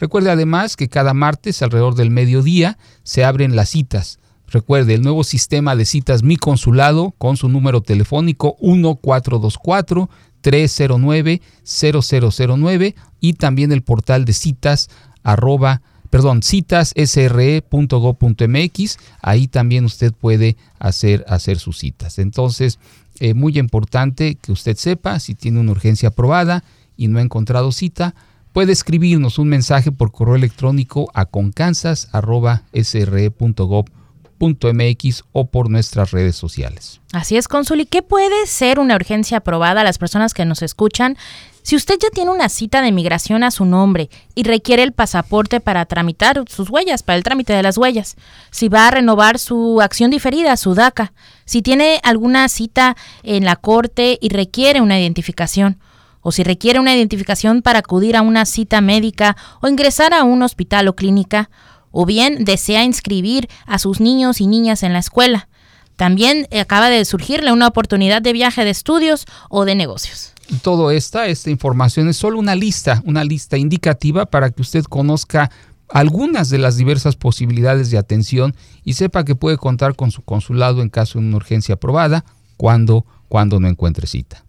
Recuerde 0.00 0.32
además 0.32 0.74
que 0.74 0.88
cada 0.88 1.14
martes 1.14 1.62
alrededor 1.62 1.94
del 1.94 2.10
mediodía 2.10 2.76
se 3.04 3.22
abren 3.22 3.54
las 3.54 3.68
citas. 3.68 4.18
Recuerde 4.48 4.94
el 4.94 5.02
nuevo 5.02 5.22
sistema 5.22 5.76
de 5.76 5.84
citas 5.84 6.24
Mi 6.24 6.36
Consulado 6.36 7.14
con 7.18 7.36
su 7.36 7.48
número 7.48 7.82
telefónico 7.82 8.56
1424 8.60 10.10
309-0009 10.42 12.94
y 13.20 13.34
también 13.34 13.70
el 13.72 13.82
portal 13.82 14.24
de 14.24 14.32
citas 14.32 14.88
arroba, 15.22 15.82
perdón, 16.10 16.42
citas.sre.go.mx. 16.42 18.98
Ahí 19.20 19.46
también 19.48 19.84
usted 19.84 20.12
puede 20.12 20.56
hacer, 20.78 21.26
hacer 21.28 21.58
sus 21.58 21.76
citas. 21.78 22.18
Entonces, 22.18 22.78
eh, 23.18 23.34
muy 23.34 23.58
importante 23.58 24.36
que 24.36 24.52
usted 24.52 24.76
sepa 24.76 25.18
si 25.20 25.34
tiene 25.34 25.60
una 25.60 25.72
urgencia 25.72 26.08
aprobada 26.08 26.64
y 26.96 27.08
no 27.08 27.18
ha 27.18 27.22
encontrado 27.22 27.70
cita, 27.72 28.14
puede 28.52 28.72
escribirnos 28.72 29.38
un 29.38 29.48
mensaje 29.48 29.92
por 29.92 30.12
correo 30.12 30.36
electrónico 30.36 31.10
a 31.14 31.26
concansas.sre.gov.mx 31.26 33.99
mx 34.40 35.24
o 35.32 35.46
por 35.46 35.70
nuestras 35.70 36.10
redes 36.10 36.36
sociales. 36.36 37.00
Así 37.12 37.36
es, 37.36 37.48
Consul. 37.48 37.80
¿Y 37.80 37.86
qué 37.86 38.02
puede 38.02 38.46
ser 38.46 38.78
una 38.78 38.96
urgencia 38.96 39.38
aprobada 39.38 39.82
a 39.82 39.84
las 39.84 39.98
personas 39.98 40.34
que 40.34 40.44
nos 40.44 40.62
escuchan? 40.62 41.16
Si 41.62 41.76
usted 41.76 41.98
ya 42.00 42.08
tiene 42.10 42.30
una 42.30 42.48
cita 42.48 42.80
de 42.80 42.90
migración 42.90 43.44
a 43.44 43.50
su 43.50 43.64
nombre 43.64 44.08
y 44.34 44.44
requiere 44.44 44.82
el 44.82 44.92
pasaporte 44.92 45.60
para 45.60 45.84
tramitar 45.84 46.42
sus 46.48 46.70
huellas, 46.70 47.02
para 47.02 47.16
el 47.16 47.22
trámite 47.22 47.52
de 47.52 47.62
las 47.62 47.76
huellas, 47.76 48.16
si 48.50 48.68
va 48.68 48.88
a 48.88 48.90
renovar 48.90 49.38
su 49.38 49.80
acción 49.82 50.10
diferida, 50.10 50.56
su 50.56 50.74
DACA, 50.74 51.12
si 51.44 51.60
tiene 51.60 52.00
alguna 52.02 52.48
cita 52.48 52.96
en 53.22 53.44
la 53.44 53.56
corte 53.56 54.18
y 54.20 54.30
requiere 54.30 54.80
una 54.80 54.98
identificación, 54.98 55.78
o 56.22 56.32
si 56.32 56.42
requiere 56.42 56.80
una 56.80 56.94
identificación 56.94 57.62
para 57.62 57.80
acudir 57.80 58.16
a 58.16 58.22
una 58.22 58.44
cita 58.46 58.80
médica 58.80 59.36
o 59.60 59.68
ingresar 59.68 60.12
a 60.12 60.24
un 60.24 60.42
hospital 60.42 60.88
o 60.88 60.96
clínica, 60.96 61.50
o 61.90 62.06
bien 62.06 62.44
desea 62.44 62.84
inscribir 62.84 63.48
a 63.66 63.78
sus 63.78 64.00
niños 64.00 64.40
y 64.40 64.46
niñas 64.46 64.82
en 64.82 64.92
la 64.92 64.98
escuela. 64.98 65.48
También 65.96 66.46
acaba 66.58 66.88
de 66.88 67.04
surgirle 67.04 67.52
una 67.52 67.66
oportunidad 67.66 68.22
de 68.22 68.32
viaje 68.32 68.64
de 68.64 68.70
estudios 68.70 69.26
o 69.50 69.64
de 69.64 69.74
negocios. 69.74 70.32
Todo 70.62 70.90
esta, 70.90 71.26
esta 71.26 71.50
información 71.50 72.08
es 72.08 72.16
solo 72.16 72.38
una 72.38 72.54
lista, 72.54 73.02
una 73.04 73.22
lista 73.22 73.58
indicativa 73.58 74.26
para 74.26 74.50
que 74.50 74.62
usted 74.62 74.84
conozca 74.84 75.50
algunas 75.90 76.48
de 76.48 76.58
las 76.58 76.76
diversas 76.76 77.16
posibilidades 77.16 77.90
de 77.90 77.98
atención 77.98 78.54
y 78.84 78.94
sepa 78.94 79.24
que 79.24 79.34
puede 79.34 79.58
contar 79.58 79.94
con 79.94 80.10
su 80.10 80.22
consulado 80.22 80.82
en 80.82 80.88
caso 80.88 81.18
de 81.18 81.26
una 81.26 81.36
urgencia 81.36 81.74
aprobada 81.74 82.24
cuando, 82.56 83.04
cuando 83.28 83.60
no 83.60 83.68
encuentre 83.68 84.06
cita. 84.06 84.44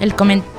El 0.00 0.14
comentario 0.14 0.57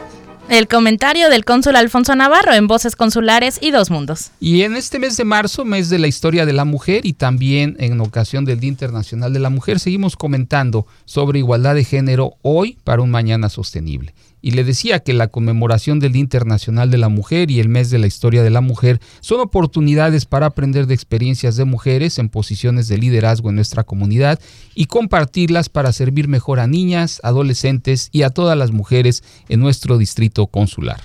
el 0.49 0.67
comentario 0.67 1.29
del 1.29 1.45
cónsul 1.45 1.75
Alfonso 1.75 2.15
Navarro 2.15 2.53
en 2.53 2.67
Voces 2.67 2.95
Consulares 2.95 3.59
y 3.61 3.71
Dos 3.71 3.91
Mundos. 3.91 4.31
Y 4.39 4.63
en 4.63 4.75
este 4.75 4.97
mes 4.97 5.15
de 5.15 5.23
marzo, 5.23 5.63
mes 5.63 5.89
de 5.89 5.99
la 5.99 6.07
historia 6.07 6.45
de 6.45 6.53
la 6.53 6.65
mujer 6.65 7.05
y 7.05 7.13
también 7.13 7.75
en 7.79 8.01
ocasión 8.01 8.45
del 8.45 8.59
Día 8.59 8.69
Internacional 8.69 9.31
de 9.31 9.39
la 9.39 9.49
Mujer, 9.49 9.79
seguimos 9.79 10.15
comentando 10.15 10.87
sobre 11.05 11.39
igualdad 11.39 11.75
de 11.75 11.83
género 11.83 12.33
hoy 12.41 12.77
para 12.83 13.01
un 13.01 13.11
mañana 13.11 13.49
sostenible. 13.49 14.13
Y 14.41 14.51
le 14.51 14.63
decía 14.63 14.99
que 14.99 15.13
la 15.13 15.27
conmemoración 15.27 15.99
del 15.99 16.13
Día 16.13 16.21
Internacional 16.21 16.91
de 16.91 16.97
la 16.97 17.09
Mujer 17.09 17.51
y 17.51 17.59
el 17.59 17.69
mes 17.69 17.89
de 17.89 17.99
la 17.99 18.07
historia 18.07 18.43
de 18.43 18.49
la 18.49 18.61
mujer 18.61 18.99
son 19.19 19.41
oportunidades 19.41 20.25
para 20.25 20.45
aprender 20.47 20.87
de 20.87 20.93
experiencias 20.93 21.55
de 21.55 21.65
mujeres 21.65 22.19
en 22.19 22.29
posiciones 22.29 22.87
de 22.87 22.97
liderazgo 22.97 23.49
en 23.49 23.55
nuestra 23.55 23.83
comunidad 23.83 24.39
y 24.75 24.85
compartirlas 24.85 25.69
para 25.69 25.91
servir 25.91 26.27
mejor 26.27 26.59
a 26.59 26.67
niñas, 26.67 27.19
adolescentes 27.23 28.09
y 28.11 28.21
a 28.21 28.29
todas 28.29 28.57
las 28.57 28.71
mujeres 28.71 29.23
en 29.49 29.59
nuestro 29.59 29.97
distrito 29.97 30.47
consular. 30.47 31.01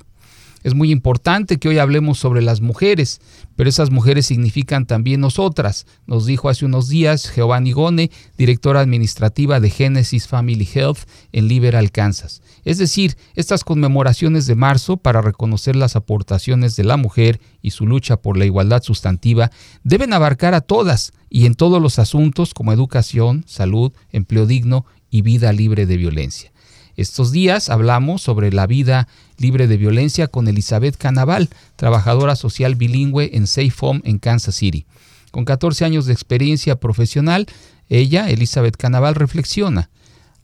Es 0.64 0.74
muy 0.74 0.90
importante 0.90 1.58
que 1.58 1.68
hoy 1.68 1.76
hablemos 1.76 2.18
sobre 2.18 2.40
las 2.40 2.62
mujeres, 2.62 3.20
pero 3.54 3.68
esas 3.68 3.90
mujeres 3.90 4.24
significan 4.24 4.86
también 4.86 5.20
nosotras, 5.20 5.86
nos 6.06 6.24
dijo 6.24 6.48
hace 6.48 6.64
unos 6.64 6.88
días 6.88 7.30
Giovanni 7.36 7.72
Gone, 7.72 8.10
directora 8.38 8.80
administrativa 8.80 9.60
de 9.60 9.68
Genesis 9.68 10.26
Family 10.26 10.66
Health 10.72 11.00
en 11.32 11.48
Liberal, 11.48 11.90
Kansas. 11.92 12.40
Es 12.64 12.78
decir, 12.78 13.16
estas 13.34 13.62
conmemoraciones 13.64 14.46
de 14.46 14.54
marzo 14.54 14.96
para 14.96 15.20
reconocer 15.20 15.76
las 15.76 15.96
aportaciones 15.96 16.76
de 16.76 16.84
la 16.84 16.96
mujer 16.96 17.40
y 17.60 17.70
su 17.70 17.86
lucha 17.86 18.16
por 18.16 18.36
la 18.36 18.46
igualdad 18.46 18.82
sustantiva 18.82 19.50
deben 19.82 20.12
abarcar 20.12 20.54
a 20.54 20.62
todas 20.62 21.12
y 21.28 21.46
en 21.46 21.54
todos 21.54 21.80
los 21.82 21.98
asuntos 21.98 22.54
como 22.54 22.72
educación, 22.72 23.44
salud, 23.46 23.92
empleo 24.12 24.46
digno 24.46 24.86
y 25.10 25.22
vida 25.22 25.52
libre 25.52 25.86
de 25.86 25.96
violencia. 25.96 26.52
Estos 26.96 27.32
días 27.32 27.70
hablamos 27.70 28.22
sobre 28.22 28.52
la 28.52 28.66
vida 28.66 29.08
libre 29.36 29.66
de 29.66 29.76
violencia 29.76 30.28
con 30.28 30.46
Elizabeth 30.46 30.96
Canaval, 30.96 31.50
trabajadora 31.76 32.36
social 32.36 32.76
bilingüe 32.76 33.30
en 33.34 33.46
Safe 33.46 33.72
Home 33.80 34.00
en 34.04 34.18
Kansas 34.18 34.54
City. 34.54 34.86
Con 35.32 35.44
14 35.44 35.84
años 35.84 36.06
de 36.06 36.12
experiencia 36.12 36.76
profesional, 36.76 37.46
ella, 37.88 38.30
Elizabeth 38.30 38.76
Canaval, 38.76 39.16
reflexiona. 39.16 39.90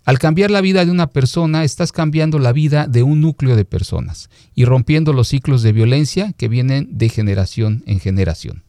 Al 0.04 0.18
cambiar 0.18 0.50
la 0.50 0.62
vida 0.62 0.84
de 0.84 0.90
una 0.90 1.08
persona, 1.08 1.62
estás 1.62 1.92
cambiando 1.92 2.38
la 2.38 2.52
vida 2.52 2.86
de 2.86 3.02
un 3.02 3.20
núcleo 3.20 3.54
de 3.54 3.64
personas 3.64 4.30
y 4.54 4.64
rompiendo 4.64 5.12
los 5.12 5.28
ciclos 5.28 5.62
de 5.62 5.72
violencia 5.72 6.32
que 6.32 6.48
vienen 6.48 6.88
de 6.92 7.10
generación 7.10 7.82
en 7.86 8.00
generación. 8.00 8.62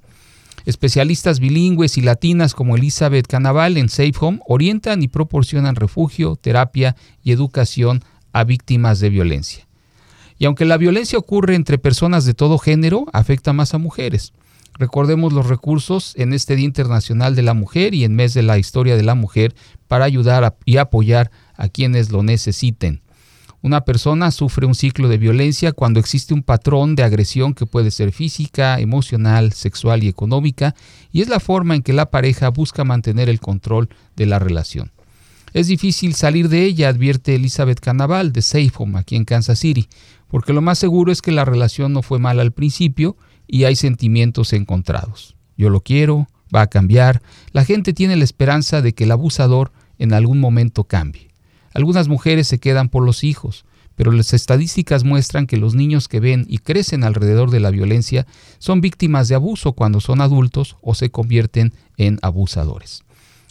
Especialistas 0.66 1.40
bilingües 1.40 1.98
y 1.98 2.02
latinas 2.02 2.54
como 2.54 2.76
Elizabeth 2.76 3.28
Canaval 3.28 3.78
en 3.78 3.90
Safe 3.90 4.14
Home 4.20 4.40
orientan 4.46 5.02
y 5.02 5.08
proporcionan 5.08 5.76
refugio, 5.76 6.36
terapia 6.36 6.96
y 7.24 7.32
educación 7.32 8.04
a 8.34 8.44
víctimas 8.44 9.00
de 9.00 9.10
violencia. 9.10 9.68
Y 10.38 10.46
aunque 10.46 10.66
la 10.66 10.78
violencia 10.78 11.18
ocurre 11.18 11.56
entre 11.56 11.78
personas 11.78 12.26
de 12.26 12.34
todo 12.34 12.58
género, 12.58 13.06
afecta 13.14 13.54
más 13.54 13.74
a 13.74 13.78
mujeres. 13.78 14.34
Recordemos 14.80 15.34
los 15.34 15.48
recursos 15.48 16.14
en 16.18 16.34
este 16.34 16.56
Día 16.56 16.66
Internacional 16.66 17.36
de 17.36 17.44
la 17.44 17.54
Mujer 17.54 17.94
y 17.94 18.04
en 18.04 18.16
mes 18.16 18.34
de 18.34 18.42
la 18.42 18.58
historia 18.58 18.96
de 18.96 19.04
la 19.04 19.16
mujer 19.16 19.54
para 19.88 20.06
ayudar 20.06 20.58
y 20.66 20.78
apoyar 20.78 21.32
a 21.56 21.68
quienes 21.68 22.12
lo 22.12 22.24
necesiten. 22.24 23.02
Una 23.64 23.86
persona 23.86 24.32
sufre 24.32 24.66
un 24.66 24.74
ciclo 24.74 25.08
de 25.08 25.20
violencia 25.20 25.72
cuando 25.72 26.00
existe 26.00 26.34
un 26.34 26.42
patrón 26.42 26.96
de 26.96 27.04
agresión 27.04 27.54
que 27.54 27.68
puede 27.68 27.92
ser 27.92 28.12
física, 28.12 28.80
emocional, 28.80 29.54
sexual 29.54 30.04
y 30.04 30.08
económica, 30.08 30.74
y 31.12 31.22
es 31.22 31.30
la 31.30 31.40
forma 31.40 31.76
en 31.76 31.84
que 31.84 31.94
la 31.94 32.10
pareja 32.10 32.50
busca 32.50 32.84
mantener 32.84 33.30
el 33.30 33.40
control 33.40 33.90
de 34.16 34.26
la 34.26 34.40
relación. 34.40 34.92
Es 35.54 35.68
difícil 35.68 36.16
salir 36.16 36.50
de 36.50 36.64
ella, 36.64 36.90
advierte 36.90 37.36
Elizabeth 37.36 37.80
Canaval 37.82 38.32
de 38.32 38.42
Safe 38.42 38.72
Home 38.78 38.98
aquí 38.98 39.16
en 39.16 39.26
Kansas 39.26 39.60
City, 39.60 39.88
porque 40.28 40.54
lo 40.54 40.62
más 40.62 40.80
seguro 40.80 41.12
es 41.12 41.22
que 41.22 41.32
la 41.32 41.46
relación 41.46 41.94
no 41.94 42.02
fue 42.02 42.18
mala 42.18 42.42
al 42.42 42.54
principio 42.54 43.16
y 43.52 43.66
hay 43.66 43.76
sentimientos 43.76 44.54
encontrados. 44.54 45.36
Yo 45.58 45.70
lo 45.70 45.82
quiero, 45.82 46.30
va 46.56 46.62
a 46.62 46.68
cambiar, 46.68 47.22
la 47.52 47.66
gente 47.66 47.92
tiene 47.92 48.16
la 48.16 48.24
esperanza 48.24 48.82
de 48.82 48.94
que 48.94 49.04
el 49.04 49.12
abusador 49.12 49.74
en 50.00 50.14
algún 50.14 50.40
momento 50.40 50.86
cambie. 50.86 51.28
Algunas 51.74 52.08
mujeres 52.08 52.48
se 52.48 52.60
quedan 52.60 52.88
por 52.88 53.04
los 53.06 53.26
hijos, 53.26 53.66
pero 53.96 54.14
las 54.14 54.34
estadísticas 54.34 55.04
muestran 55.04 55.48
que 55.48 55.58
los 55.58 55.76
niños 55.76 56.08
que 56.08 56.22
ven 56.22 56.46
y 56.48 56.60
crecen 56.60 57.04
alrededor 57.04 57.52
de 57.52 57.60
la 57.60 57.72
violencia 57.72 58.26
son 58.58 58.80
víctimas 58.80 59.28
de 59.28 59.36
abuso 59.36 59.74
cuando 59.74 60.00
son 60.00 60.22
adultos 60.22 60.78
o 60.82 60.96
se 60.96 61.12
convierten 61.12 61.74
en 61.98 62.20
abusadores. 62.22 63.04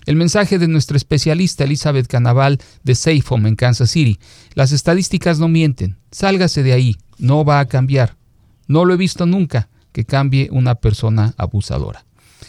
El 0.06 0.16
mensaje 0.16 0.58
de 0.58 0.66
nuestra 0.66 0.96
especialista 0.96 1.64
Elizabeth 1.64 2.06
Canaval 2.06 2.58
de 2.84 2.94
Safe 2.94 3.22
Home 3.28 3.50
en 3.50 3.54
Kansas 3.54 3.90
City. 3.90 4.18
Las 4.54 4.72
estadísticas 4.72 5.38
no 5.38 5.46
mienten. 5.46 5.98
Sálgase 6.10 6.62
de 6.62 6.72
ahí. 6.72 6.96
No 7.18 7.44
va 7.44 7.60
a 7.60 7.66
cambiar. 7.66 8.16
No 8.66 8.86
lo 8.86 8.94
he 8.94 8.96
visto 8.96 9.26
nunca 9.26 9.68
que 9.92 10.04
cambie 10.04 10.48
una 10.52 10.76
persona 10.76 11.34
abusadora. 11.36 12.04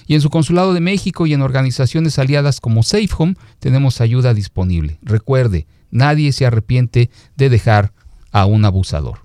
Y 0.08 0.16
en 0.16 0.22
su 0.22 0.30
Consulado 0.30 0.74
de 0.74 0.82
México 0.82 1.26
y 1.26 1.34
en 1.34 1.42
organizaciones 1.42 2.20
aliadas 2.20 2.60
como 2.60 2.84
Safe 2.84 3.10
Home 3.18 3.36
tenemos 3.60 4.02
ayuda 4.02 4.34
disponible. 4.34 4.98
Recuerde, 5.02 5.68
nadie 5.90 6.32
se 6.32 6.46
arrepiente 6.46 7.10
de 7.36 7.50
dejar 7.50 7.94
a 8.32 8.46
un 8.46 8.66
abusador. 8.66 9.20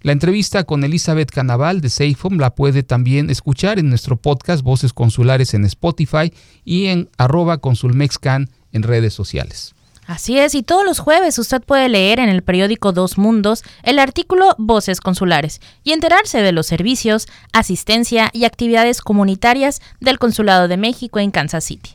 La 0.00 0.12
entrevista 0.12 0.64
con 0.64 0.84
Elizabeth 0.84 1.30
Canaval 1.30 1.80
de 1.80 1.88
Safe 1.88 2.16
Home 2.22 2.38
la 2.38 2.54
puede 2.54 2.82
también 2.82 3.30
escuchar 3.30 3.78
en 3.78 3.88
nuestro 3.88 4.16
podcast 4.16 4.62
Voces 4.62 4.92
Consulares 4.92 5.54
en 5.54 5.64
Spotify 5.64 6.32
y 6.64 6.86
en 6.86 7.10
arroba 7.18 7.58
consulmexcan 7.58 8.48
en 8.72 8.82
redes 8.84 9.12
sociales. 9.12 9.74
Así 10.08 10.38
es, 10.38 10.54
y 10.54 10.62
todos 10.62 10.86
los 10.86 11.00
jueves 11.00 11.38
usted 11.38 11.62
puede 11.62 11.86
leer 11.90 12.18
en 12.18 12.30
el 12.30 12.42
periódico 12.42 12.92
Dos 12.92 13.18
Mundos 13.18 13.62
el 13.82 13.98
artículo 13.98 14.54
Voces 14.56 15.02
Consulares 15.02 15.60
y 15.84 15.92
enterarse 15.92 16.40
de 16.40 16.52
los 16.52 16.66
servicios, 16.66 17.28
asistencia 17.52 18.30
y 18.32 18.46
actividades 18.46 19.02
comunitarias 19.02 19.82
del 20.00 20.18
Consulado 20.18 20.66
de 20.66 20.78
México 20.78 21.18
en 21.18 21.30
Kansas 21.30 21.64
City. 21.64 21.90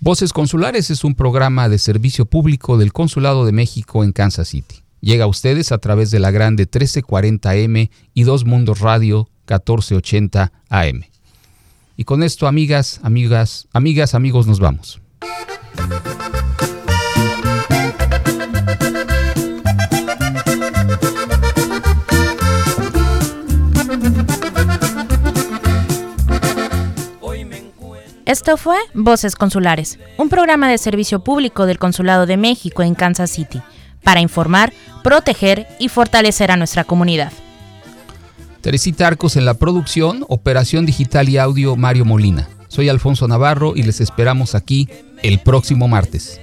Voces 0.00 0.32
Consulares 0.32 0.90
es 0.90 1.04
un 1.04 1.14
programa 1.14 1.68
de 1.68 1.78
servicio 1.78 2.26
público 2.26 2.76
del 2.76 2.92
Consulado 2.92 3.46
de 3.46 3.52
México 3.52 4.02
en 4.02 4.10
Kansas 4.10 4.48
City. 4.48 4.82
Llega 5.00 5.26
a 5.26 5.28
ustedes 5.28 5.70
a 5.70 5.78
través 5.78 6.10
de 6.10 6.18
la 6.18 6.32
grande 6.32 6.68
1340M 6.68 7.88
y 8.14 8.22
Dos 8.24 8.44
Mundos 8.44 8.80
Radio 8.80 9.28
1480 9.48 10.50
AM. 10.70 11.04
Y 11.96 12.02
con 12.02 12.24
esto, 12.24 12.48
amigas, 12.48 12.98
amigas, 13.04 13.68
amigas, 13.72 14.16
amigos, 14.16 14.48
nos 14.48 14.58
vamos. 14.58 15.00
Esto 28.26 28.56
fue 28.56 28.76
Voces 28.92 29.36
Consulares, 29.36 30.00
un 30.18 30.28
programa 30.28 30.68
de 30.68 30.78
servicio 30.78 31.20
público 31.20 31.64
del 31.64 31.78
Consulado 31.78 32.26
de 32.26 32.36
México 32.36 32.82
en 32.82 32.96
Kansas 32.96 33.30
City, 33.30 33.62
para 34.02 34.20
informar, 34.20 34.72
proteger 35.04 35.68
y 35.78 35.88
fortalecer 35.88 36.50
a 36.50 36.56
nuestra 36.56 36.82
comunidad. 36.82 37.32
Teresita 38.62 39.06
Arcos 39.06 39.36
en 39.36 39.44
la 39.44 39.54
producción, 39.54 40.24
operación 40.28 40.86
digital 40.86 41.28
y 41.28 41.38
audio 41.38 41.76
Mario 41.76 42.04
Molina. 42.04 42.48
Soy 42.66 42.88
Alfonso 42.88 43.28
Navarro 43.28 43.74
y 43.76 43.84
les 43.84 44.00
esperamos 44.00 44.56
aquí 44.56 44.88
el 45.22 45.38
próximo 45.38 45.86
martes. 45.86 46.40